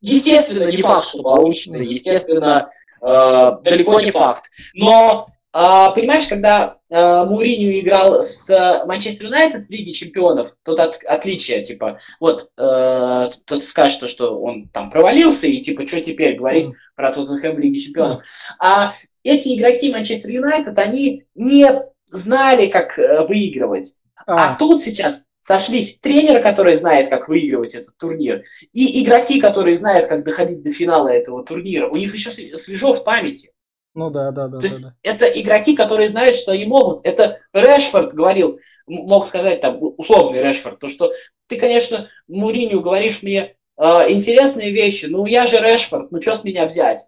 [0.00, 1.82] Естественно, не факт, что получится.
[1.82, 2.70] Естественно,
[3.04, 4.50] далеко не факт.
[4.74, 10.98] Но а, понимаешь, когда э, Муриню играл с Манчестер Юнайтед в Лиге Чемпионов, тут от,
[11.04, 16.66] отличие, типа, вот, э, тут скажет, что, он там провалился, и типа, что теперь говорить
[16.96, 18.24] про Тоттенхэм в Лиге Чемпионов.
[18.58, 21.70] А эти игроки Манчестер Юнайтед, они не
[22.10, 23.94] знали, как э, выигрывать.
[24.26, 24.54] А.
[24.54, 30.06] а тут сейчас сошлись тренер, который знает, как выигрывать этот турнир, и игроки, которые знают,
[30.06, 31.86] как доходить до финала этого турнира.
[31.86, 33.52] У них еще свежо в памяти.
[33.92, 34.58] Ну да, да, да.
[34.58, 37.04] То есть да, это игроки, которые знают, что они могут.
[37.04, 41.12] Это Решфорд говорил, мог сказать там условный Решфорд, то что
[41.46, 46.44] ты, конечно, Муриню говоришь мне э, интересные вещи, ну я же Решфорд, ну что с
[46.44, 47.00] меня взять?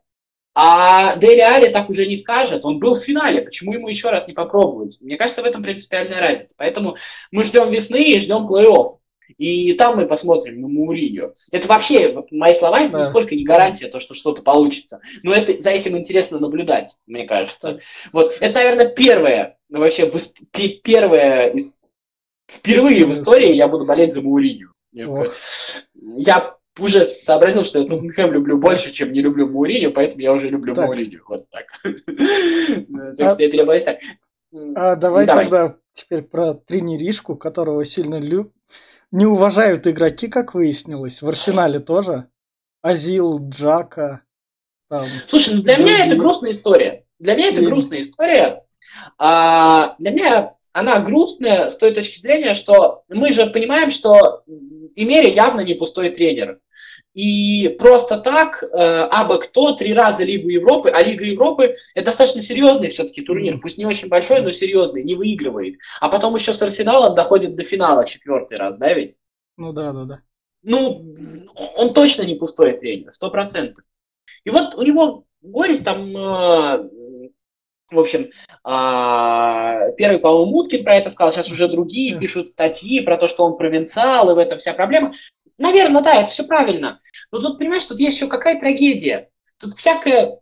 [0.59, 2.64] А Али так уже не скажет.
[2.64, 3.42] Он был в финале.
[3.42, 4.97] Почему ему еще раз не попробовать?
[5.03, 6.55] Мне кажется, в этом принципиальная разница.
[6.57, 6.97] Поэтому
[7.31, 8.87] мы ждем весны и ждем плей-офф.
[9.37, 11.35] И там мы посмотрим на Мауриньо.
[11.53, 12.99] Это вообще, вот мои слова, это да.
[13.01, 15.03] нисколько не гарантия, то, что что-то получится.
[15.23, 17.81] Но это, за этим интересно наблюдать, мне кажется.
[18.12, 20.11] Вот, это, наверное, первое, вообще,
[20.83, 21.55] первое,
[22.51, 24.69] впервые в истории я буду болеть за Мауриньо.
[26.01, 30.49] Я уже сообразил, что я Тоттенхэм люблю больше, чем не люблю Мауриню, поэтому я уже
[30.49, 30.89] люблю так.
[31.29, 31.67] Вот так.
[31.83, 33.99] То есть я переборюсь так.
[34.75, 38.53] А давай, тогда теперь про тренеришку, которого сильно люб...
[39.11, 41.23] не уважают игроки, как выяснилось.
[41.23, 42.29] В Арсенале тоже.
[42.83, 44.23] Азил, Джака.
[44.89, 47.05] Там, Слушай, ну для меня это грустная история.
[47.19, 48.62] Для меня это грустная история.
[49.19, 54.45] А, для меня она грустная с той точки зрения, что мы же понимаем, что
[54.95, 56.61] Имери явно не пустой тренер.
[57.16, 62.42] И просто так, э, абы кто, три раза Лигу Европы, а Лига Европы это достаточно
[62.42, 65.76] серьезный все-таки турнир, пусть не очень большой, но серьезный, не выигрывает.
[65.98, 69.16] А потом еще с Арсеналом доходит до финала четвертый раз, да ведь?
[69.57, 70.20] Ну да, да, да.
[70.62, 71.16] Ну,
[71.76, 73.83] он точно не пустой тренер, сто процентов.
[74.44, 76.90] И вот у него Горис там, э,
[77.92, 78.29] в общем,
[78.62, 83.46] э, первый, по-моему, Муткин про это сказал, сейчас уже другие пишут статьи про то, что
[83.46, 85.14] он провинциал, и в этом вся проблема.
[85.59, 87.01] Наверное, да, это все правильно.
[87.31, 89.31] Но тут, понимаешь, тут есть еще какая трагедия.
[89.59, 90.40] Тут всякое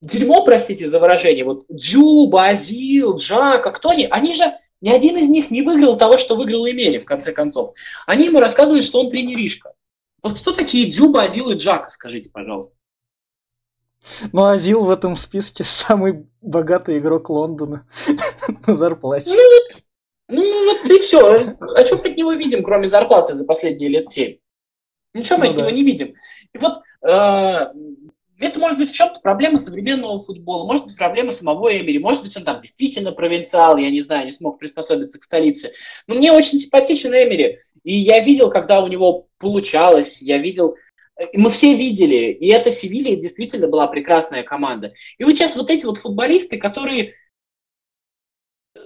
[0.00, 5.28] дерьмо, простите за выражение, вот Дзюба, Азил, Джака, кто они, они же, ни один из
[5.28, 7.70] них не выиграл того, что выиграл Эмери, в конце концов.
[8.06, 9.74] Они ему рассказывают, что он тренеришка.
[10.22, 12.76] Вот кто такие Дзюба, Азил и Джака, скажите, пожалуйста.
[14.32, 17.86] Ну, Азил в этом списке самый богатый игрок Лондона
[18.66, 19.30] на зарплате.
[19.30, 19.36] Ну,
[20.32, 21.56] ну вот и все.
[21.60, 24.36] А что мы от него видим, кроме зарплаты за последние лет семь?
[25.14, 25.62] Ничего мы ну, от да.
[25.62, 26.14] него не видим.
[26.54, 27.66] И вот э,
[28.42, 32.36] это может быть в чем-то проблема современного футбола, может быть проблема самого Эмери, может быть
[32.36, 35.72] он там действительно провинциал, я не знаю, не смог приспособиться к столице.
[36.06, 40.76] Но мне очень симпатичен Эмери, и я видел, когда у него получалось, я видел,
[41.32, 44.92] и мы все видели, и это Севилья действительно была прекрасная команда.
[45.18, 47.14] И вот сейчас вот эти вот футболисты, которые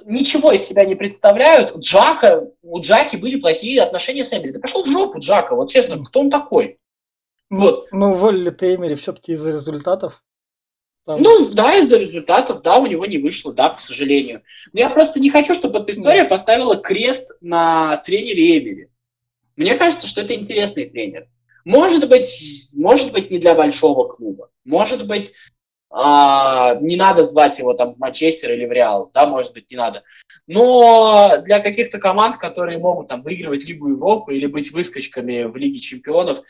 [0.06, 4.52] ничего из себя не представляют, Джака, у Джаки были плохие отношения с Эмери.
[4.52, 6.78] Да пошел в жопу Джака, вот честно, кто он такой?
[7.50, 7.88] Вот.
[7.92, 10.24] Ну, уволили Теймери все-таки из-за результатов.
[11.04, 11.20] Там...
[11.22, 14.42] Ну, да, из-за результатов, да, у него не вышло, да, к сожалению.
[14.72, 18.88] Но я просто не хочу, чтобы эта история поставила крест на тренере Эмери.
[19.54, 21.28] Мне кажется, что это интересный тренер.
[21.64, 24.50] Может быть, может быть, не для большого клуба.
[24.64, 25.32] Может быть,
[25.90, 29.76] а, не надо звать его там в Манчестер или в Реал, да, может быть, не
[29.76, 30.02] надо.
[30.46, 35.80] Но для каких-то команд, которые могут там выигрывать Лигу Европы или быть выскочками в Лиге
[35.80, 36.42] Чемпионов,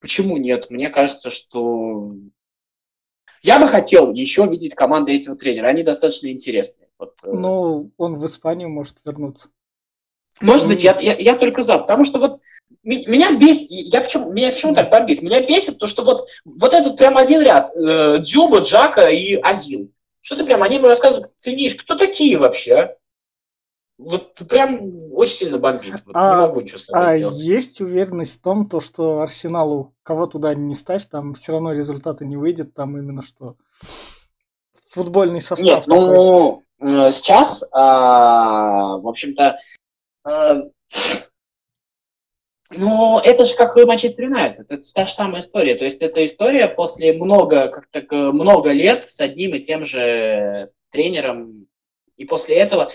[0.00, 0.70] Почему нет?
[0.70, 2.12] Мне кажется, что
[3.42, 5.66] я бы хотел еще видеть команды этого тренера.
[5.66, 6.88] Они достаточно интересные.
[6.98, 9.48] Вот, э, ну, он в Испанию может вернуться.
[10.40, 11.78] Может быть, я, я, я только за.
[11.78, 12.40] Потому что вот
[12.88, 15.20] меня бесит, я почему, меня почему так бомбит?
[15.20, 19.90] Меня бесит то, что вот, вот этот прям один ряд, э, Дюба, Джака и Азил.
[20.20, 22.96] Что ты прям, они мне рассказывают, ты видишь, кто такие вообще, а?
[23.98, 26.02] Вот прям очень сильно бомбит.
[26.06, 30.26] Вот а, не могу ничего с а есть уверенность в том, то, что Арсеналу кого
[30.26, 33.56] туда не ставь, там все равно результаты не выйдет, там именно что
[34.90, 35.66] футбольный состав.
[35.66, 39.58] Нет, ну э, сейчас, а, в общем-то,
[40.24, 40.62] а,
[42.70, 45.74] ну, это же как и Манчестер Юнайтед, это та же самая история.
[45.76, 50.70] То есть это история после много, как так, много лет с одним и тем же
[50.90, 51.66] тренером.
[52.16, 52.92] И после этого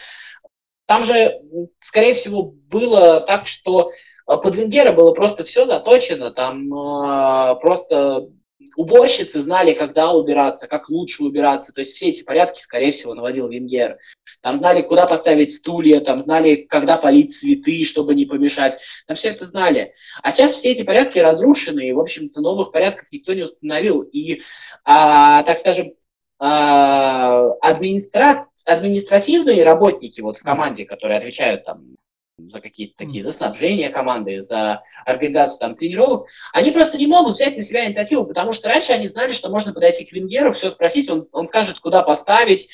[0.85, 1.41] там же,
[1.79, 8.29] скорее всего, было так, что э, под Венгера было просто все заточено, там э, просто
[8.75, 13.47] уборщицы знали, когда убираться, как лучше убираться, то есть все эти порядки, скорее всего, наводил
[13.47, 13.97] Венгер.
[14.41, 19.29] Там знали, куда поставить стулья, там знали, когда полить цветы, чтобы не помешать, там все
[19.29, 19.93] это знали.
[20.21, 24.01] А сейчас все эти порядки разрушены, и, в общем-то, новых порядков никто не установил.
[24.01, 24.41] И,
[24.83, 25.93] а, так скажем,
[26.39, 28.47] а, администра...
[28.65, 31.95] административные работники вот в команде, которые отвечают там
[32.37, 37.55] за какие-то такие, за снабжение команды, за организацию там тренировок, они просто не могут взять
[37.55, 41.09] на себя инициативу, потому что раньше они знали, что можно подойти к Венгеру, все спросить,
[41.09, 42.69] он, он скажет, куда поставить,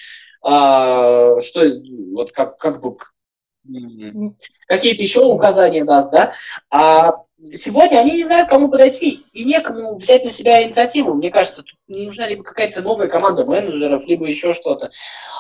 [0.46, 1.62] э, что,
[2.14, 2.98] вот как, как бы,
[4.68, 6.34] какие-то еще указания даст, да,
[6.70, 11.14] а сегодня они не знают, кому подойти, и некому взять на себя инициативу.
[11.14, 14.92] Мне кажется, тут нужна либо какая-то новая команда менеджеров, либо еще что-то.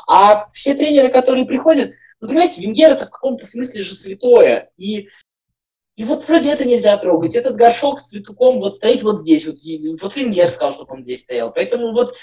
[0.07, 4.69] А все тренеры, которые приходят, ну, понимаете, Венгер это в каком-то смысле же святое.
[4.77, 5.07] И,
[5.95, 7.35] и вот вроде это нельзя трогать.
[7.35, 9.45] Этот горшок с цветуком вот стоит вот здесь.
[9.45, 9.57] Вот,
[10.01, 11.53] вот Венгер сказал, чтобы он здесь стоял.
[11.53, 12.15] Поэтому вот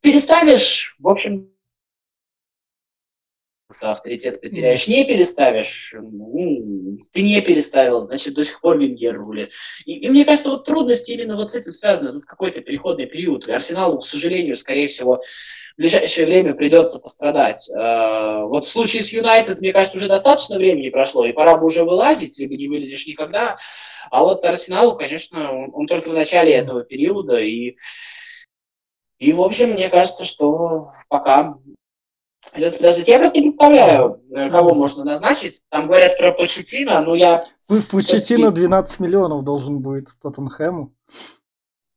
[0.00, 1.50] переставишь, в общем,
[3.82, 9.50] авторитет потеряешь, не переставишь, ну, ты не переставил, значит, до сих пор Венгер рулит.
[9.84, 12.12] И, и мне кажется, вот трудности именно вот с этим связаны.
[12.12, 13.48] Тут какой-то переходный период.
[13.48, 15.22] И Арсеналу, к сожалению, скорее всего,
[15.74, 17.68] в ближайшее время придется пострадать.
[17.70, 21.66] А, вот в случае с Юнайтед, мне кажется, уже достаточно времени прошло, и пора бы
[21.66, 23.58] уже вылазить, либо не вылезешь никогда.
[24.10, 27.76] А вот Арсеналу, конечно, он, он только в начале этого периода, и
[29.20, 30.80] и, в общем, мне кажется, что
[31.10, 31.58] пока
[32.52, 35.62] Подождите, я просто не представляю, э, кого можно назначить.
[35.68, 37.46] Там говорят про Почетина, но я...
[37.92, 40.92] Почетина 12 миллионов должен будет Тоттенхэму.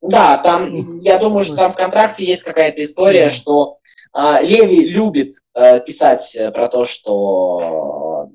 [0.02, 3.78] Да, там, я думаю, что там в контракте есть какая-то история, что
[4.14, 8.30] э, Леви любит э, писать э, про то, что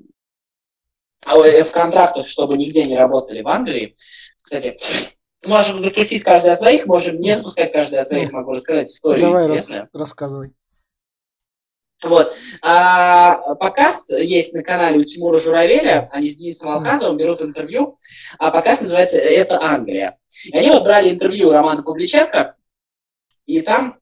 [1.25, 3.95] э, в контрактах, чтобы нигде не работали в Англии.
[4.41, 4.77] Кстати,
[5.45, 9.45] можем запустить каждый о своих, можем не запускать каждый о своих, могу рассказать историю Давай
[9.45, 9.81] интересную.
[9.81, 10.51] Рас- рассказывай.
[12.03, 12.33] Вот.
[12.61, 17.97] А, подкаст есть на канале у Тимура Журавеля, они с Денисом Алхазовым берут интервью,
[18.37, 20.17] а подкаст называется «Это Англия».
[20.45, 22.55] И они вот брали интервью Романа Кубличенко,
[23.45, 23.99] и там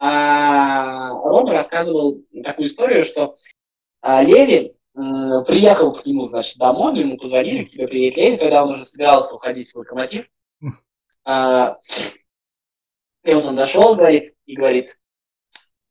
[0.00, 3.36] а, Рома рассказывал такую историю, что
[4.00, 8.64] а, Леви а, приехал к нему, значит, домой, ему позвонили, к тебе приедет Леви, когда
[8.64, 10.28] он уже собирался уходить в локомотив.
[11.24, 11.78] А,
[13.22, 14.98] и вот он зашел, говорит, и говорит,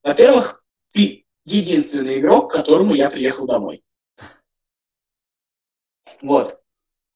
[0.04, 3.84] во-первых, ты единственный игрок, к которому я приехал домой.
[6.22, 6.60] Вот.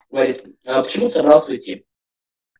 [0.09, 1.85] Говорит, а почему ты собрался уйти?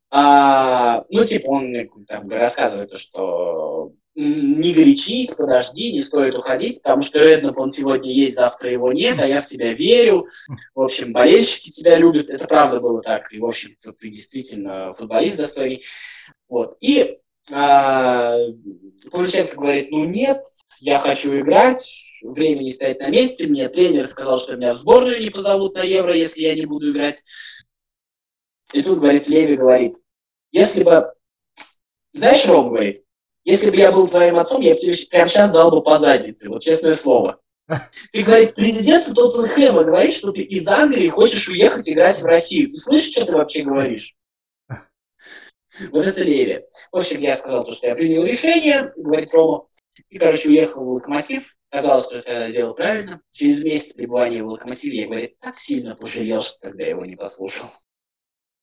[0.10, 7.24] А, ну, типа, он там рассказывает, что не горячись, подожди, не стоит уходить, потому что
[7.24, 10.28] Реднап, он сегодня есть, завтра его нет, а я в тебя верю.
[10.76, 12.30] В общем, болельщики тебя любят.
[12.30, 13.32] Это правда было так.
[13.32, 15.86] И, в общем ты действительно футболист достойный.
[16.50, 16.76] Вот.
[16.82, 20.44] И Павлюченко говорит, ну нет,
[20.80, 21.86] я хочу играть,
[22.24, 25.84] время не стоит на месте, мне тренер сказал, что меня в сборную не позовут на
[25.84, 27.22] Евро, если я не буду играть.
[28.74, 29.96] И тут, говорит, Леви говорит,
[30.52, 31.12] если бы,
[32.14, 33.04] знаешь, Ром говорит,
[33.44, 36.50] если бы я был твоим отцом, я бы тебе прямо сейчас дал бы по заднице,
[36.50, 37.40] вот честное слово.
[38.12, 42.70] Ты, говорит, президент Тоттенхэма говорит, что ты из Англии хочешь уехать играть в Россию.
[42.70, 44.16] Ты слышишь, что ты вообще говоришь?
[45.90, 46.66] Вот это Леви.
[46.92, 49.68] В общем, я сказал то, что я принял решение, говорит Рома,
[50.10, 51.58] и, короче, уехал в Локомотив.
[51.70, 53.22] Казалось, что это делал правильно.
[53.32, 57.68] Через месяц пребывания в Локомотиве я, говорит, так сильно пожалел, что тогда его не послушал.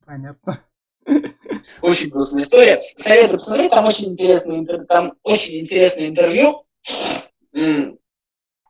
[0.05, 0.65] Понятно.
[1.81, 2.83] Очень грустная история.
[2.97, 6.67] Советую посмотреть, там очень интересное, там очень интересное интервью.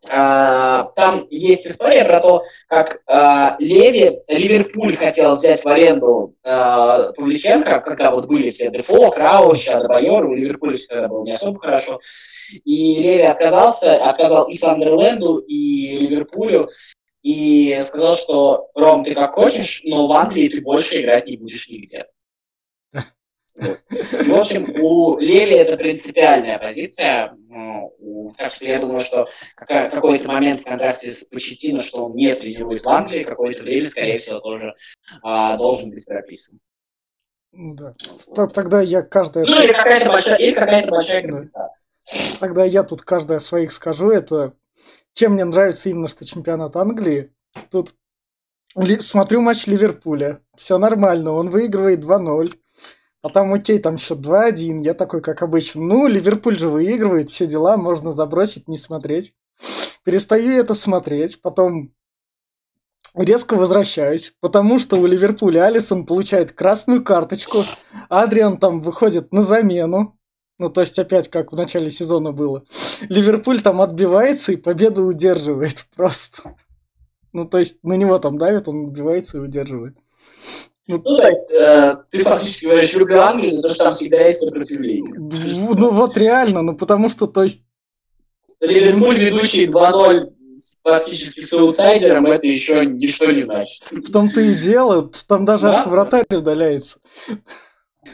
[0.08, 7.12] А, там есть история про то, как а, Леви, Ливерпуль хотел взять в аренду а,
[7.12, 11.58] Павличенко, когда вот были все Дефо, Крауч, Адабайор, у Ливерпуля все тогда было не особо
[11.58, 12.00] хорошо.
[12.64, 16.70] И Леви отказался, отказал и Сандерленду, и Ливерпулю,
[17.22, 21.68] и сказал, что Ром, ты как хочешь, но в Англии ты больше играть не будешь
[21.68, 22.06] нигде.
[23.58, 27.36] В общем, у Леви это принципиальная позиция.
[28.36, 32.84] Так что я думаю, что какой-то момент в контракте с Почетино, что он не тренирует
[32.84, 34.74] в Англии, какое-то время, скорее всего, тоже
[35.22, 36.60] а, должен быть прописан.
[37.52, 37.94] Ну да.
[38.48, 39.46] Тогда я каждая...
[39.46, 41.86] Ну или какая-то большая, или какая-то большая компенсация.
[42.38, 44.10] Тогда я тут каждая своих скажу.
[44.10, 44.52] Это
[45.14, 47.32] чем мне нравится именно, что чемпионат Англии.
[47.70, 47.94] Тут
[49.00, 50.40] смотрю матч Ливерпуля.
[50.56, 52.54] Все нормально, он выигрывает 2-0.
[53.28, 54.82] А там, окей, там счет 2-1.
[54.82, 55.82] Я такой, как обычно.
[55.82, 59.34] Ну, Ливерпуль же выигрывает, все дела, можно забросить, не смотреть.
[60.02, 61.92] Перестаю это смотреть, потом
[63.14, 67.58] резко возвращаюсь, потому что у Ливерпуля Алисон получает красную карточку,
[68.08, 70.18] Адриан там выходит на замену,
[70.58, 72.64] ну, то есть опять как в начале сезона было.
[73.10, 76.56] Ливерпуль там отбивается и победу удерживает просто.
[77.34, 79.98] Ну, то есть на него там давит, он отбивается и удерживает.
[80.88, 84.40] Ну, ну так, э, ты фактически говоришь, люблю Англию, за то, что там всегда есть
[84.40, 85.14] сопротивление.
[85.18, 87.62] Ну вот реально, ну потому что, то есть...
[88.60, 90.32] Ливерпуль, ведущий 2-0
[90.82, 93.82] практически с аутсайдером, это еще ничто не значит.
[93.90, 95.80] В том-то и дело, там даже да?
[95.80, 96.98] аж вратарь удаляется.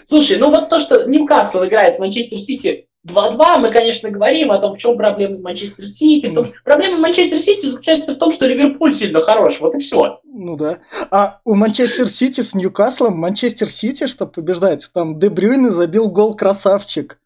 [0.07, 4.59] Слушай, ну вот то, что Ньюкасл играет с Манчестер Сити 2-2, мы, конечно, говорим о
[4.59, 6.27] том, в чем проблема Манчестер Сити.
[6.27, 10.21] В том, проблема Манчестер Сити заключается в том, что Ливерпуль сильно хорош, вот и все.
[10.25, 10.79] Ну да.
[11.11, 16.35] А у Манчестер Сити с Ньюкаслом, Манчестер Сити, чтобы побеждать, там Де Брюйне забил гол
[16.35, 17.21] красавчик.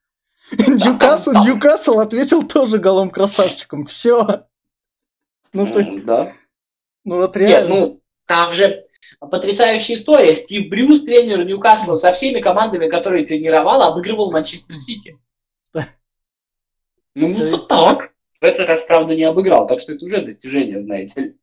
[0.51, 3.87] Ньюкасл, Ньюкасл ответил тоже голом красавчиком.
[3.87, 4.45] Все.
[5.53, 6.05] Ну, то есть...
[6.05, 6.33] Да.
[7.05, 7.53] Ну, вот реально.
[7.53, 8.83] Нет, ну, там же
[9.21, 10.35] потрясающая история.
[10.37, 15.17] Стив Брюс, тренер Ньюкасла, со всеми командами, которые тренировал, обыгрывал Манчестер Сити.
[17.15, 18.13] Ну, вот так.
[18.41, 21.37] В этот раз, правда, не обыграл, так что это уже достижение, знаете ли.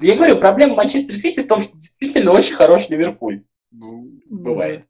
[0.00, 3.42] Я говорю, проблема Манчестер Сити в том, что действительно очень хороший Ливерпуль.
[3.72, 4.86] Ну, бывает.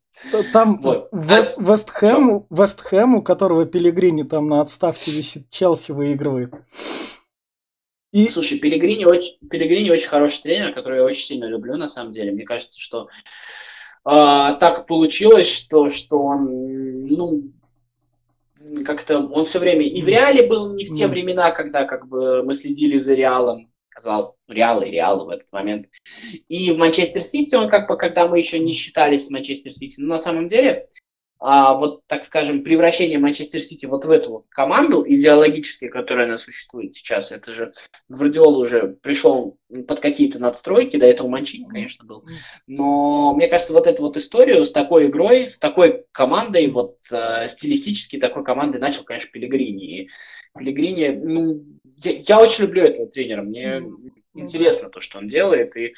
[0.53, 1.09] Там вот.
[1.13, 6.53] Вест, Вест, Хэм, Вест Хэм, у которого Пелигрини там на отставке висит, Челси выигрывает.
[8.13, 8.29] И...
[8.29, 12.31] Слушай, Пелигрини очень, Пелигрини очень хороший тренер, который я очень сильно люблю, на самом деле.
[12.31, 13.09] Мне кажется, что
[14.05, 17.43] э, так получилось, что, что он, ну,
[18.85, 22.43] как-то он все время и в Реале был не в те времена, когда как бы
[22.43, 25.87] мы следили за Реалом, казалось, Реал и Реал в этот момент.
[26.49, 30.01] И в Манчестер Сити он как бы, когда мы еще не считались с Манчестер Сити,
[30.01, 30.89] но на самом деле
[31.47, 36.95] а, вот, так скажем, превращение Манчестер Сити вот в эту команду идеологически, которая она существует
[36.95, 37.75] сейчас, это же
[38.09, 42.25] Гвардиол уже пришел под какие-то надстройки, до этого Манчини, конечно, был.
[42.67, 47.47] Но мне кажется, вот эту вот историю с такой игрой, с такой командой, вот э,
[47.49, 49.85] стилистически такой командой начал, конечно, Пелегрини.
[49.85, 50.09] И
[50.59, 51.63] Пелегрини, ну,
[52.03, 53.43] я, я очень люблю этого тренера.
[53.43, 53.99] Мне ну
[54.35, 55.95] интересно то, что он делает, и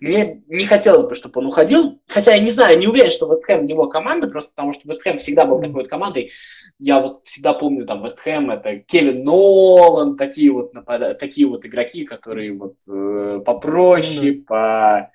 [0.00, 3.44] мне не хотелось бы, чтобы он уходил, хотя я не знаю, не уверен, что Вест
[3.44, 6.30] Хэм его команда, просто потому что Вест Хэм всегда был такой вот командой,
[6.78, 11.18] я вот всегда помню, там, Вест Хэм, это Кевин Нолан, такие вот, напад...
[11.18, 14.44] такие вот игроки, которые вот э, попроще, mm-hmm.
[14.44, 15.10] по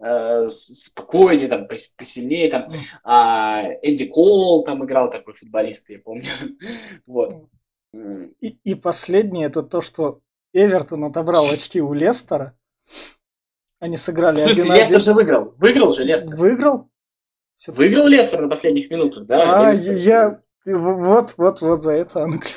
[0.00, 2.68] э, спокойнее, там, посильнее, там,
[3.04, 6.28] а, Эдди Кол там играл такой футболист, я помню,
[7.06, 7.48] вот.
[7.92, 10.20] И, и последнее, это то, что
[10.52, 12.56] Эвертон отобрал очки у Лестера.
[13.78, 15.54] Они сыграли один смысле, Лестер же выиграл.
[15.56, 16.36] Выиграл же Лестер.
[16.36, 16.90] Выиграл?
[17.66, 19.68] Выиграл Лестер на последних минутах, да.
[19.68, 22.54] А, я, Вот, вот, вот за это Англия.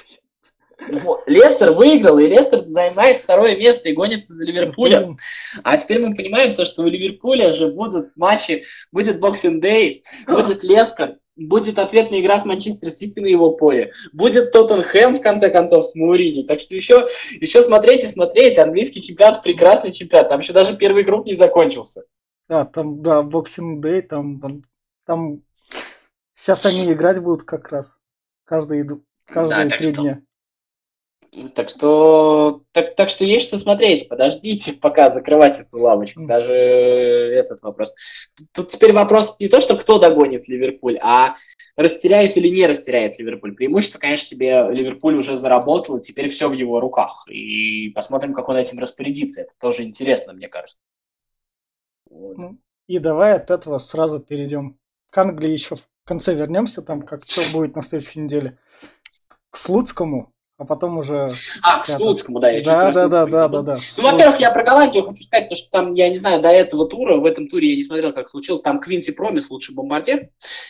[0.90, 1.24] Вот.
[1.28, 5.18] Лестер выиграл, и Лестер занимает второе место и гонится за Ливерпулем.
[5.64, 10.64] А теперь мы понимаем то, что у Ливерпуля же будут матчи, будет Boxing Day, будет
[10.64, 15.86] Лестер, будет ответная игра с Манчестер Сити на его поле, будет Тоттенхэм, в конце концов,
[15.86, 16.44] с Моуринью.
[16.44, 18.58] Так что еще, еще смотреть и смотреть.
[18.58, 20.30] Английский чемпионат прекрасный чемпионат.
[20.30, 22.04] Там еще даже первый круг не закончился.
[22.48, 24.64] Да, там, да, Boxing Day, там,
[25.06, 25.42] там
[26.36, 27.96] сейчас они играть будут как раз.
[28.46, 28.86] Каждые,
[29.26, 30.02] каждые да, три что...
[30.02, 30.22] дня.
[31.56, 34.08] Так что, так, так что есть что смотреть.
[34.08, 36.26] Подождите, пока закрывать эту лавочку.
[36.26, 37.94] Даже этот вопрос.
[38.54, 41.36] Тут теперь вопрос не то, что кто догонит Ливерпуль, а
[41.76, 43.56] растеряет или не растеряет Ливерпуль.
[43.56, 47.26] Преимущество, конечно, себе Ливерпуль уже заработал, и теперь все в его руках.
[47.28, 49.42] И посмотрим, как он этим распорядится.
[49.42, 50.78] Это тоже интересно, мне кажется.
[52.10, 52.38] Вот.
[52.38, 52.58] Ну,
[52.88, 54.78] и давай от этого сразу перейдем
[55.10, 58.60] к Англии еще в конце вернемся, там как что будет на следующей неделе.
[59.50, 61.32] К Слуцкому а потом уже...
[61.62, 63.80] А, к Слуцкому, да, я да, да, да, да, да, да.
[63.98, 66.88] Ну, во-первых, я про Голландию хочу сказать, то, что там, я не знаю, до этого
[66.88, 70.30] тура, в этом туре я не смотрел, как случилось, там Квинси Промис, лучший бомбардир,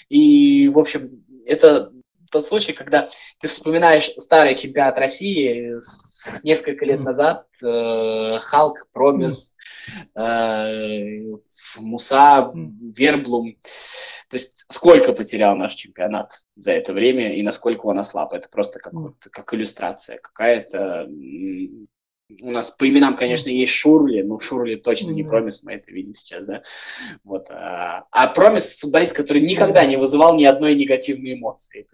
[0.10, 1.92] и, в общем, это
[2.34, 3.10] тот случай, когда
[3.40, 9.56] ты вспоминаешь старый чемпионат России с несколько лет назад, э, Халк, Промис,
[10.16, 11.20] э,
[11.78, 13.56] Муса, Верблум.
[14.30, 18.34] То есть сколько потерял наш чемпионат за это время и насколько он ослаб.
[18.34, 21.08] Это просто как, вот, как иллюстрация какая-то.
[22.42, 26.16] У нас по именам, конечно, есть Шурли, но Шурли точно не Промис, мы это видим
[26.16, 26.64] сейчас, да.
[27.24, 27.52] Вот.
[27.52, 31.86] А, а Промис футболист, который никогда не вызывал ни одной негативной эмоции.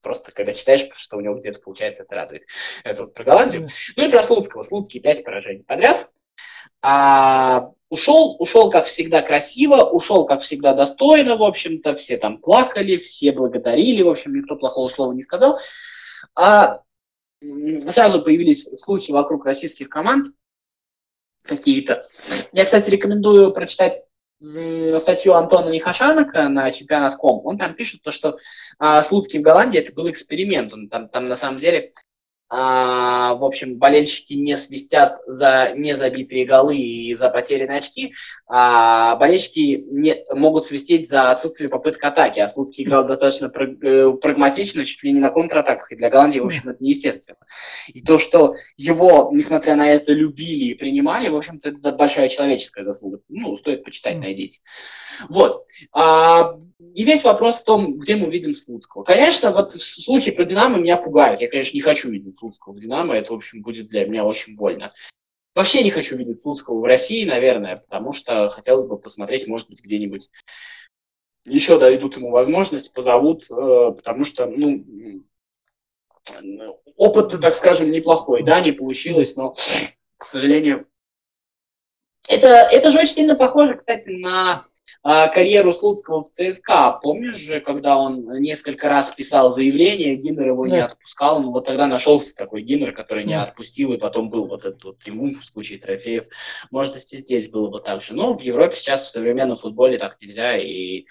[0.00, 2.44] Просто когда читаешь, что у него где-то получается, это радует.
[2.84, 3.68] Это вот про Голландию.
[3.96, 4.62] Ну и про Слуцкого.
[4.62, 6.10] Слуцкий пять поражений подряд.
[6.80, 12.98] А, ушел, ушел, как всегда, красиво, ушел, как всегда, достойно, в общем-то, все там плакали,
[12.98, 15.58] все благодарили, в общем, никто плохого слова не сказал.
[16.34, 16.80] А
[17.90, 20.34] сразу появились слухи вокруг российских команд
[21.42, 22.06] какие-то.
[22.52, 24.02] Я, кстати, рекомендую прочитать
[24.98, 27.44] статью Антона Нехашанака на чемпионат.ком.
[27.44, 28.36] Он там пишет то, что
[28.78, 30.72] а, Слуцкий в Голландии это был эксперимент.
[30.72, 31.92] Он там, там на самом деле
[32.50, 38.14] а, в общем, болельщики не свистят за незабитые голы и за потерянные очки,
[38.46, 42.40] а болельщики не, могут свистеть за отсутствие попыток атаки.
[42.40, 46.46] А Слуцкий играл достаточно э, прагматично, чуть ли не на контратаках, и для Голландии, в
[46.46, 47.38] общем, это неестественно.
[47.88, 52.84] И то, что его, несмотря на это, любили и принимали, в общем-то, это большая человеческая
[52.84, 53.20] заслуга.
[53.28, 54.60] Ну, стоит почитать, найдите.
[55.28, 55.66] Вот.
[55.92, 56.58] А,
[56.94, 59.04] и весь вопрос в том, где мы видим Слуцкого.
[59.04, 61.40] Конечно, вот слухи про Динамо меня пугают.
[61.40, 63.14] Я, конечно, не хочу видеть Слуцкого в Динамо.
[63.14, 64.92] Это, в общем, будет для меня очень больно.
[65.54, 69.82] Вообще не хочу видеть Слуцкого в России, наверное, потому что хотелось бы посмотреть, может быть,
[69.82, 70.30] где-нибудь
[71.46, 74.84] еще дадут ему возможность, позовут, э, потому что, ну,
[76.96, 79.54] опыт, так скажем, неплохой, да, не получилось, но,
[80.16, 80.88] к сожалению,
[82.28, 84.66] это, это же очень сильно похоже, кстати, на
[85.02, 86.98] карьеру Слуцкого в ЦСКА.
[87.02, 90.74] Помнишь же, когда он несколько раз писал заявление, Гиннер его да.
[90.74, 94.64] не отпускал, ну вот тогда нашелся такой Гиннер, который не отпустил, и потом был вот
[94.64, 96.24] этот вот триумф в случае трофеев.
[96.70, 98.14] Может, и здесь было бы так же.
[98.14, 101.04] Но в Европе сейчас в современном футболе так нельзя, и,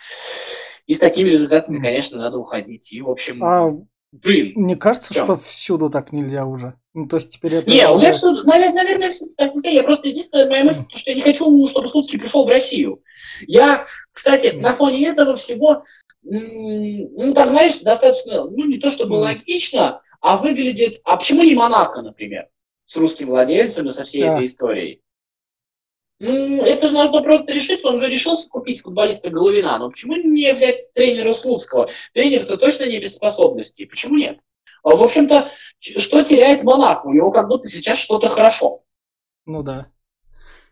[0.87, 2.91] и с такими результатами, конечно, надо уходить.
[2.91, 3.71] И, в общем, а
[4.13, 4.53] Блин.
[4.55, 6.75] Мне кажется, что всюду так нельзя уже.
[6.93, 7.69] Ну, то есть теперь это...
[7.69, 9.69] Не, уже всюду, наверное, наверное всюду так нельзя.
[9.71, 13.01] Я просто единственная моя мысль, что я не хочу, чтобы Слуцкий пришел в Россию.
[13.47, 15.83] Я, кстати, на фоне этого всего,
[16.21, 21.01] ну, так, знаешь, достаточно, ну, не то чтобы логично, а выглядит...
[21.05, 22.49] А почему не Монако, например,
[22.85, 24.35] с русским владельцем и со всей да.
[24.35, 25.01] этой историей?
[26.25, 27.89] Ну, это же нужно просто решиться.
[27.89, 29.77] Он же решился купить футболиста Головина.
[29.77, 31.89] Но почему не взять тренера Слуцкого?
[32.13, 33.85] Тренер-то точно не без способностей.
[33.85, 34.39] Почему нет?
[34.83, 35.49] А, в общем-то,
[35.79, 37.07] что теряет Монако?
[37.07, 38.83] У него как будто сейчас что-то хорошо.
[39.45, 39.87] Ну да.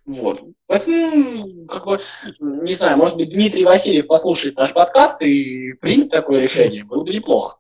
[0.06, 0.42] Вот.
[0.68, 2.02] Поэтому, как бы,
[2.40, 6.86] не знаю, может быть, Дмитрий Васильев послушает наш подкаст и примет такое решение.
[6.86, 7.58] Было бы неплохо.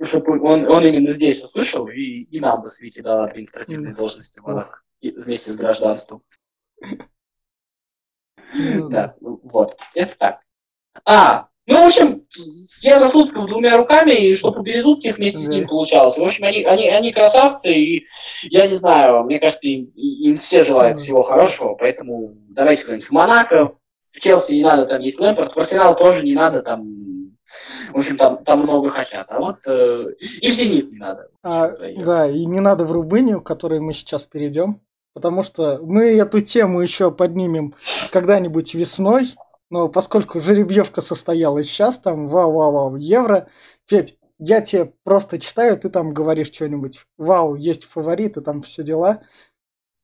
[0.00, 4.38] Чтобы он, он именно здесь услышал и, и нам бы с Вити дала административные должности
[4.38, 6.22] Монако вместе с гражданством.
[8.54, 10.40] Ну да, ну вот, это так.
[11.04, 12.26] А, ну, в общем,
[12.82, 16.18] я за Слуцкого двумя руками, и чтобы у Березутских вместе с ним получалось.
[16.18, 18.04] В общем, они, они, они красавцы, и
[18.42, 23.12] я не знаю, мне кажется, им, им все желают всего хорошего, поэтому давайте куда-нибудь в
[23.12, 23.76] Монако,
[24.12, 26.84] в Челси не надо, там есть Лэмпорт, в Арсенал тоже не надо, там,
[27.92, 31.28] в общем, там, там много хотят, а вот э, и в Зенит не надо.
[31.42, 31.68] А,
[32.04, 34.80] да, и не надо в Рубынию, к которой мы сейчас перейдем.
[35.14, 37.74] Потому что мы эту тему еще поднимем
[38.10, 39.34] когда-нибудь весной.
[39.70, 43.48] Но поскольку жеребьевка состоялась сейчас, там вау-вау-вау евро,
[43.88, 47.06] Петь, я тебе просто читаю, ты там говоришь что-нибудь.
[47.16, 49.22] Вау, есть фавориты, там все дела.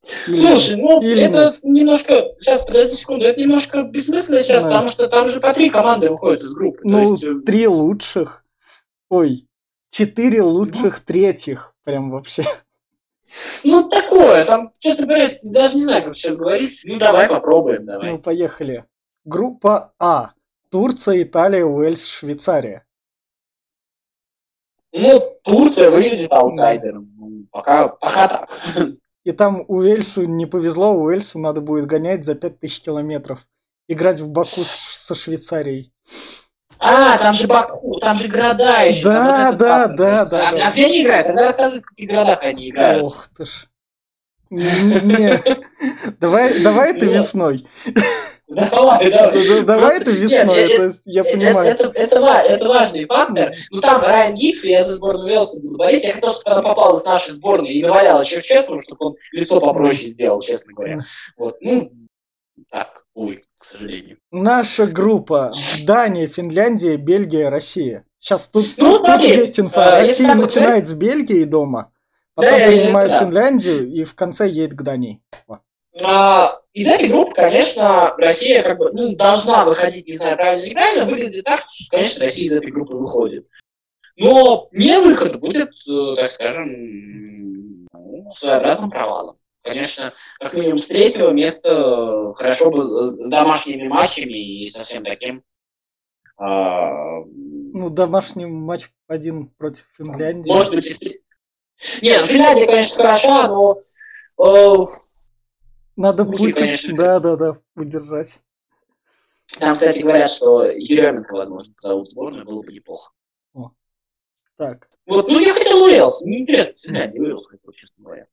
[0.02, 1.62] Слушай, ну или это нет?
[1.62, 2.34] немножко.
[2.40, 4.70] Сейчас, подожди секунду, это немножко бессмысленно сейчас, да.
[4.70, 6.80] потому что там же по три команды выходят из группы.
[6.84, 7.24] Ну, есть...
[7.24, 8.44] Э, три лучших.
[9.10, 9.46] Ой,
[9.90, 11.04] четыре лучших ну.
[11.04, 11.74] третьих.
[11.84, 12.44] Прям вообще.
[13.62, 16.80] Ну, такое, там, честно говоря, даже не знаю, как сейчас говорить.
[16.84, 18.12] Ну, давай попробуем, давай.
[18.12, 18.86] Ну, поехали.
[19.24, 20.32] Группа А.
[20.70, 22.86] Турция, Италия, Уэльс, Швейцария.
[24.92, 27.48] Ну, Турция выглядит аутсайдером.
[27.50, 28.50] Пока, пока так.
[29.24, 33.46] И там у Уэльсу не повезло, у Уэльсу надо будет гонять за 5000 километров.
[33.88, 35.92] Играть в Баку со Швейцарией.
[36.78, 39.04] А, там же Баку, там же города еще.
[39.04, 40.48] Да, да, да, да.
[40.48, 41.26] А, а где они играют?
[41.26, 43.02] Тогда рассказывай, в каких городах они играют.
[43.02, 43.68] Ох ты ж.
[44.48, 45.42] Не,
[46.18, 47.68] давай, давай это весной.
[48.50, 49.64] Давай, давай.
[49.64, 51.70] Давай это весной, это, я понимаю.
[51.70, 53.54] Это, важный фактор.
[53.70, 56.04] Ну там Райан Гикс, я за сборную Уэлса буду болеть.
[56.04, 60.10] Я хотел, чтобы она попала с нашей сборной и наваляла Черчесову, чтобы он лицо попроще
[60.10, 60.98] сделал, честно говоря.
[61.36, 61.92] Вот, ну,
[62.70, 64.18] так, увы, к сожалению.
[64.32, 65.50] Наша группа
[65.86, 68.04] Дания, Финляндия, Бельгия, Россия.
[68.18, 69.98] Сейчас тут, ну, тут, смотри, есть инфа.
[69.98, 71.92] Э, Россия начинает с Бельгии дома,
[72.34, 73.20] потом да, принимает да.
[73.20, 75.22] Финляндию и в конце едет к Дании.
[76.04, 80.70] А, из этой группы, конечно, Россия как бы ну, должна выходить, не знаю, правильно или
[80.70, 83.46] неправильно, выглядит так, что, конечно, Россия из этой группы выходит.
[84.16, 89.38] Но не выход будет, э, так скажем, ну, своеобразным провалом.
[89.62, 95.42] Конечно, как минимум с третьего места хорошо бы с домашними матчами и совсем таким.
[96.38, 97.20] А...
[97.24, 100.50] Ну, домашний матч один против Финляндии.
[100.50, 101.22] Может быть, если...
[102.00, 103.82] Нет, ну, Финляндия, конечно, хороша, но
[104.38, 104.74] э,
[106.00, 108.40] надо будет, конечно, да, да, да, удержать.
[109.58, 113.12] Там, кстати, говорят, что Еременко, возможно, позовут в сборную, было бы неплохо.
[113.52, 113.72] О.
[114.56, 114.88] Так.
[115.06, 118.26] Вот, ну я хотел Уэллс, мне интересно, Финляндия, Уэллс хотел, честно говоря.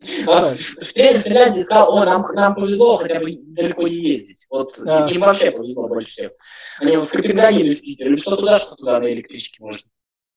[0.00, 4.46] В Финляндии сказал, о, нам, нам повезло хотя бы далеко не ездить.
[4.50, 5.08] Вот а.
[5.08, 6.32] им вообще повезло больше всех.
[6.78, 9.88] Они в Копенгаген или в Питер, или что туда, что туда на электричке можно.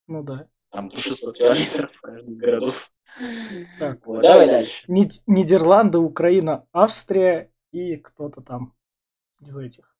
[0.05, 0.47] Ну да.
[0.71, 2.91] Там 600 километров в каждом из городов.
[3.79, 4.85] Так, вот, давай дальше.
[4.87, 8.73] Нидерланды, Украина, Австрия и кто-то там
[9.41, 9.95] из этих.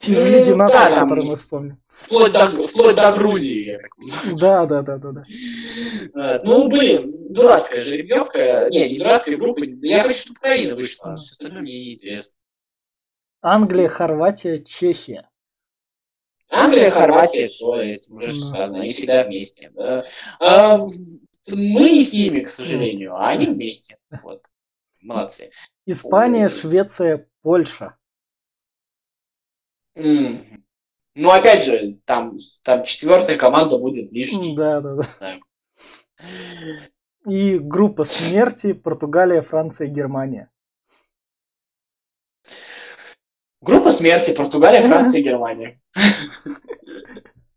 [0.00, 1.82] Из ну, Лиги наций, да, который мы вспомним.
[1.88, 4.36] Вплоть до, вплоть до Грузии, я так понимаю.
[4.36, 6.40] Да, да, да, да, да.
[6.44, 8.68] Ну, блин, дурацкая жеребьевка.
[8.70, 9.62] Не, не дурацкая группа.
[9.62, 11.16] Я хочу, чтобы Украина вышла.
[11.16, 12.32] Все остальное мне неинтересно.
[13.42, 15.28] Англия, Хорватия, Чехия.
[16.50, 19.70] Англия, Хорватия, все, это уже сказано, они всегда вместе.
[19.74, 20.04] Да.
[20.40, 20.80] А,
[21.52, 23.98] мы не с ними, к сожалению, а они вместе.
[24.22, 24.46] Вот.
[25.00, 25.50] Молодцы.
[25.86, 27.96] Испания, Швеция, Польша.
[29.96, 30.62] Mm.
[31.14, 34.54] Ну, опять же, там, там четвертая команда будет лишней.
[34.56, 35.36] Да, да, да.
[37.26, 40.50] И группа смерти Португалия, Франция, Германия.
[43.60, 45.80] Группа смерти Португалия, Франция, Германия.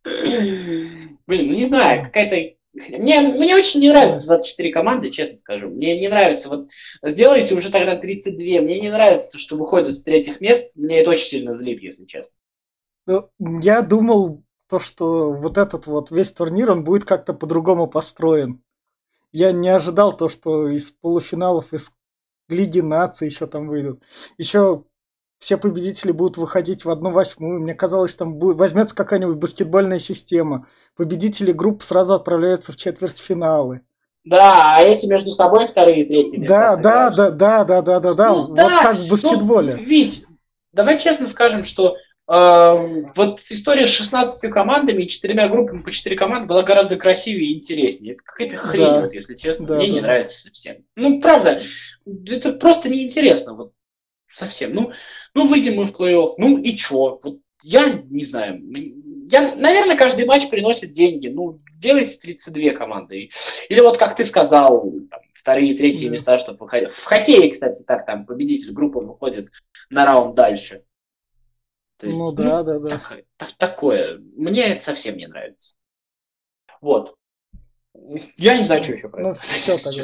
[0.04, 5.70] Блин, ну не знаю, какая-то мне, мне очень не нравятся 24 команды, честно скажу.
[5.70, 6.70] Мне не нравится, вот
[7.04, 8.62] сделайте уже тогда 32.
[8.62, 10.76] Мне не нравится то, что выходят с третьих мест.
[10.76, 12.36] Мне это очень сильно злит, если честно.
[13.06, 13.30] Ну,
[13.62, 18.64] я думал, то, что вот этот вот весь турнир, он будет как-то по-другому построен.
[19.32, 21.92] Я не ожидал то, что из полуфиналов, из
[22.50, 24.02] Лиги наций еще там выйдут.
[24.38, 24.84] Еще
[25.44, 27.60] все победители будут выходить в одну восьмую.
[27.60, 30.68] Мне казалось, там будет, возьмется какая-нибудь баскетбольная система.
[30.96, 33.82] Победители групп сразу отправляются в четвертьфиналы.
[34.24, 38.14] Да, а эти между собой вторые и третьи места да, да, да, да, да, да,
[38.14, 38.84] да, ну, вот да.
[38.84, 39.76] как в баскетболе.
[39.76, 40.26] Ну, ведь,
[40.72, 41.98] давай честно скажем, что
[42.30, 47.52] э, вот история с 16 командами и четырьмя группами по 4 команды была гораздо красивее
[47.52, 48.14] и интереснее.
[48.14, 49.02] Это какая-то хрень, да.
[49.02, 49.68] вот, если честно.
[49.68, 49.94] Да, Мне да.
[49.94, 50.78] не нравится совсем.
[50.96, 51.62] Ну, правда,
[52.06, 53.56] это просто неинтересно.
[53.56, 53.74] Вот
[54.34, 54.74] совсем.
[54.74, 54.92] Ну,
[55.34, 57.20] ну выйдем мы в плей-офф, ну и чё?
[57.24, 58.62] Вот я не знаю.
[59.30, 61.30] Я, наверное, каждый матч приносит деньги.
[61.30, 63.30] Ну, сделайте 32 команды.
[63.70, 66.92] Или вот, как ты сказал, там, вторые, третьи mm места, чтобы выходить.
[66.92, 69.50] В хоккее, кстати, так, там победитель группы выходит
[69.90, 70.84] на раунд дальше.
[71.98, 72.90] То есть, ну, да, ну, да, да.
[72.90, 74.20] Так, так, такое.
[74.36, 75.76] Мне это совсем не нравится.
[76.82, 77.16] Вот.
[78.36, 80.04] Я не знаю, что еще про ну, Все тогда.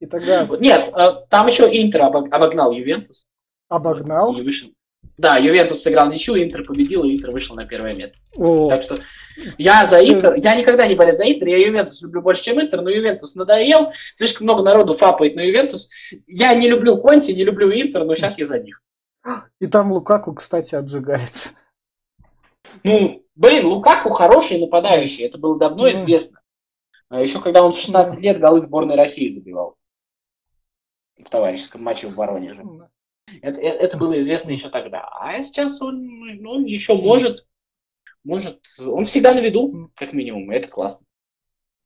[0.00, 0.48] И тогда...
[0.58, 3.26] Нет, а, там еще Интер обогнал Ювентус.
[3.76, 4.36] Обогнал?
[4.36, 4.68] И вышел.
[5.18, 8.18] Да, Ювентус сыграл ничью, Интер победил, и Интер вышел на первое место.
[8.36, 8.68] О.
[8.68, 8.98] Так что
[9.58, 12.82] я за Интер, я никогда не болею за Интер, я Ювентус люблю больше, чем Интер,
[12.82, 15.90] но Ювентус надоел, слишком много народу фапает на Ювентус.
[16.26, 18.82] Я не люблю Конти, не люблю Интер, но сейчас я за них.
[19.60, 21.50] И там Лукаку, кстати, отжигается.
[22.84, 25.92] Ну, блин, Лукаку хороший нападающий, это было давно Ну.
[25.92, 26.40] известно.
[27.08, 29.76] А Еще когда он в 16 лет голы сборной России забивал.
[31.22, 32.62] В товарищеском матче в Воронеже.
[33.40, 35.08] Это, э- это было известно еще тогда.
[35.18, 37.46] А сейчас он, он еще может,
[38.24, 41.06] может, он всегда на виду, как минимум, и это классно.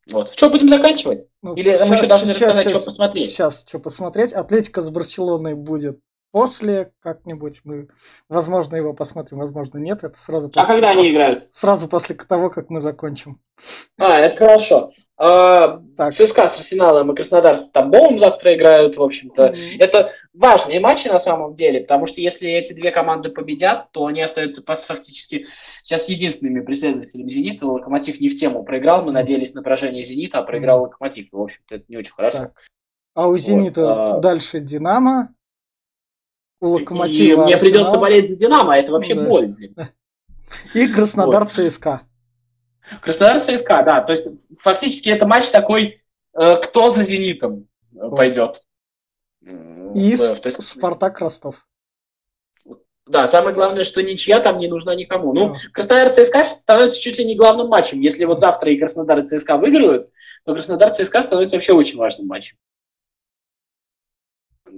[0.09, 0.31] Вот.
[0.33, 1.27] Чем будем заканчивать?
[1.43, 3.31] Ну, Или мы еще должны рассказать, что посмотреть?
[3.31, 4.33] Сейчас, что посмотреть.
[4.33, 5.99] Атлетика с Барселоной будет
[6.31, 7.61] после как-нибудь.
[7.65, 7.89] Мы,
[8.29, 10.05] возможно, его посмотрим, возможно, нет.
[10.05, 11.43] Это сразу А после, когда они после- играют?
[11.53, 13.41] сразу после того, как мы закончим.
[13.99, 14.93] А, это хорошо.
[15.19, 15.81] А.
[16.12, 19.45] ЦСКА с Арсеналом и Краснодар с Тамбовом завтра играют, в общем-то.
[19.47, 24.05] М, Это важные матчи на самом деле, потому что если эти две команды победят, то
[24.07, 25.47] они остаются фактически
[25.83, 27.67] сейчас единственными преследователями «Зенита».
[27.67, 31.33] Локомотив не в тему проиграл, мы надеялись на поражение «Зенита», а проиграл «Локомотив».
[31.33, 32.39] И, в общем-то, это не очень хорошо.
[32.39, 32.62] Так.
[33.14, 35.31] А у Зенита а- дальше Динамо.
[36.61, 39.23] У И Локомотива мне придется болеть за «Динамо», а это вообще Да.
[39.23, 39.55] боль.
[40.75, 42.03] И Краснодар ЦСКА.
[43.01, 44.01] Краснодар ЦСКА, да.
[44.01, 46.03] То есть фактически это матч такой,
[46.34, 47.66] э, кто за «Зенитом»
[48.16, 48.62] пойдет.
[49.43, 51.66] И в- есть- Спартак Ростов.
[53.07, 55.32] Да, самое главное, что ничья там не нужна никому.
[55.32, 55.59] Ну, Да.
[55.72, 58.01] Краснодар ЦСКА становится чуть ли не главным матчем.
[58.01, 60.09] Если вот завтра и Краснодар и ЦСКА выигрывают,
[60.45, 62.57] то Краснодар ЦСКА становится вообще очень важным матчем.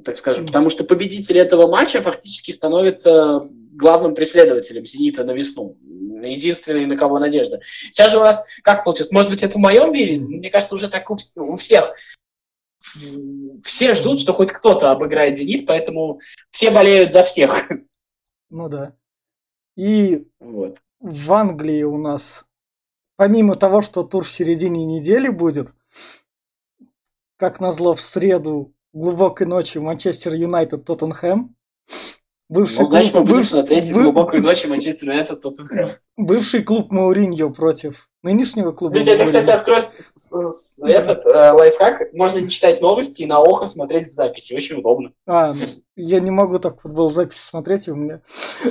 [0.05, 5.77] Так скажем, потому что победитель этого матча фактически становится главным преследователем «Зенита» на весну.
[6.23, 7.61] Единственный, на кого надежда.
[7.93, 10.89] Сейчас же у нас, как получилось, может быть, это в моем мире, мне кажется, уже
[10.89, 11.95] так у, у всех.
[13.63, 16.19] Все ждут, что хоть кто-то обыграет «Зенит», поэтому
[16.51, 17.69] все болеют за всех.
[18.51, 18.95] Ну да.
[19.77, 20.79] И Вот.
[21.01, 22.45] в Англии у нас,
[23.17, 25.73] помимо того, что тур в середине недели будет,
[27.37, 31.55] как назло в среду глубокой ночью Манчестер Юнайтед Тоттенхэм.
[32.51, 35.89] Бывший, Ну, значит, мы клуб, будем быв- смотреть бы- глубокой ночи Манчестер Юнайтед Тоттенхэм.
[36.17, 38.95] бывший клуб Мауриньо против нынешнего клуба.
[38.95, 42.15] Видите, это, кстати, открой этот э, лайфхак.
[42.15, 44.55] Можно не читать новости и на охо смотреть в записи.
[44.55, 45.13] Очень удобно.
[45.27, 45.55] А,
[45.95, 48.23] я не могу так футбол записи смотреть, у меня...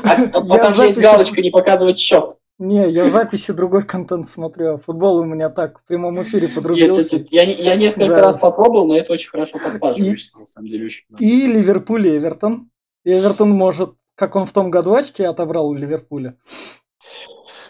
[0.04, 2.32] А, а Я там же есть записи- галочка не показывать счет.
[2.60, 6.48] Не, я в записи другой контент смотрю, а футбол у меня так в прямом эфире
[6.48, 7.18] Нет, подрубился.
[7.18, 8.22] это- я, я несколько Да.
[8.22, 10.86] раз попробовал, но это очень хорошо подсаживаешься, на самом деле.
[10.88, 11.06] Очень.
[11.20, 12.72] И Ливерпуль и Эвертон.
[13.04, 16.36] И Эвертон может, как он в том году очки отобрал у Ливерпуля.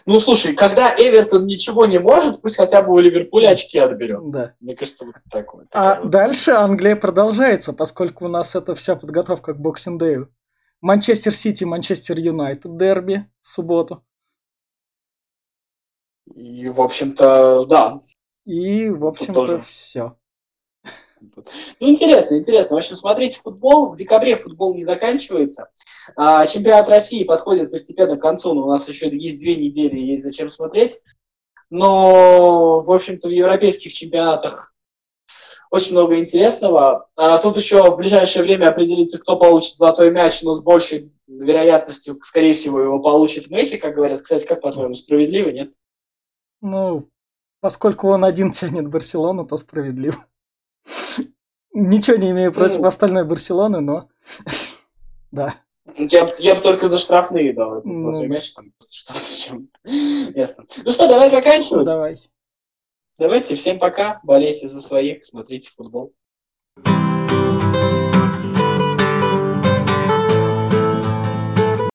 [0.05, 4.21] Ну, слушай, когда Эвертон ничего не может, пусть хотя бы у Ливерпуля очки отберет.
[4.31, 4.53] Да.
[4.61, 5.67] Мне кажется, вот такое.
[5.73, 6.09] А вот.
[6.11, 10.29] дальше Англия продолжается, поскольку у нас это вся подготовка к Боксинг Дэю.
[10.79, 14.03] Манчестер Сити, Манчестер Юнайтед, дерби в субботу.
[16.35, 17.99] И, в общем-то, да.
[18.45, 19.07] И, в тоже.
[19.07, 20.15] общем-то, все.
[21.79, 22.75] Ну, интересно, интересно.
[22.75, 23.91] В общем, смотрите футбол.
[23.91, 25.69] В декабре футбол не заканчивается.
[26.15, 30.23] А, чемпионат России подходит постепенно к концу, но у нас еще есть две недели, есть
[30.23, 30.99] зачем смотреть.
[31.69, 34.73] Но, в общем-то, в европейских чемпионатах
[35.69, 37.09] очень много интересного.
[37.15, 42.19] А тут еще в ближайшее время определится, кто получит золотой мяч, но с большей вероятностью,
[42.23, 44.21] скорее всего, его получит Месси, как говорят.
[44.21, 45.73] Кстати, как по-твоему, справедливо, нет?
[46.61, 47.09] Ну,
[47.59, 50.25] поскольку он один тянет Барселону, то справедливо.
[51.73, 52.87] Ничего не имею против Ну.
[52.87, 54.09] остальной Барселоны, но...
[55.31, 55.53] Да.
[55.97, 57.99] Я, я бы только за штрафные дал этот Ну.
[57.99, 59.69] золотой мяч, там, что с чем.
[59.83, 60.65] Ясно.
[60.83, 61.85] Ну что, давай заканчивать.
[61.87, 62.21] Давай.
[63.19, 64.19] Давайте, всем пока.
[64.23, 66.13] Болейте за своих, смотрите футбол.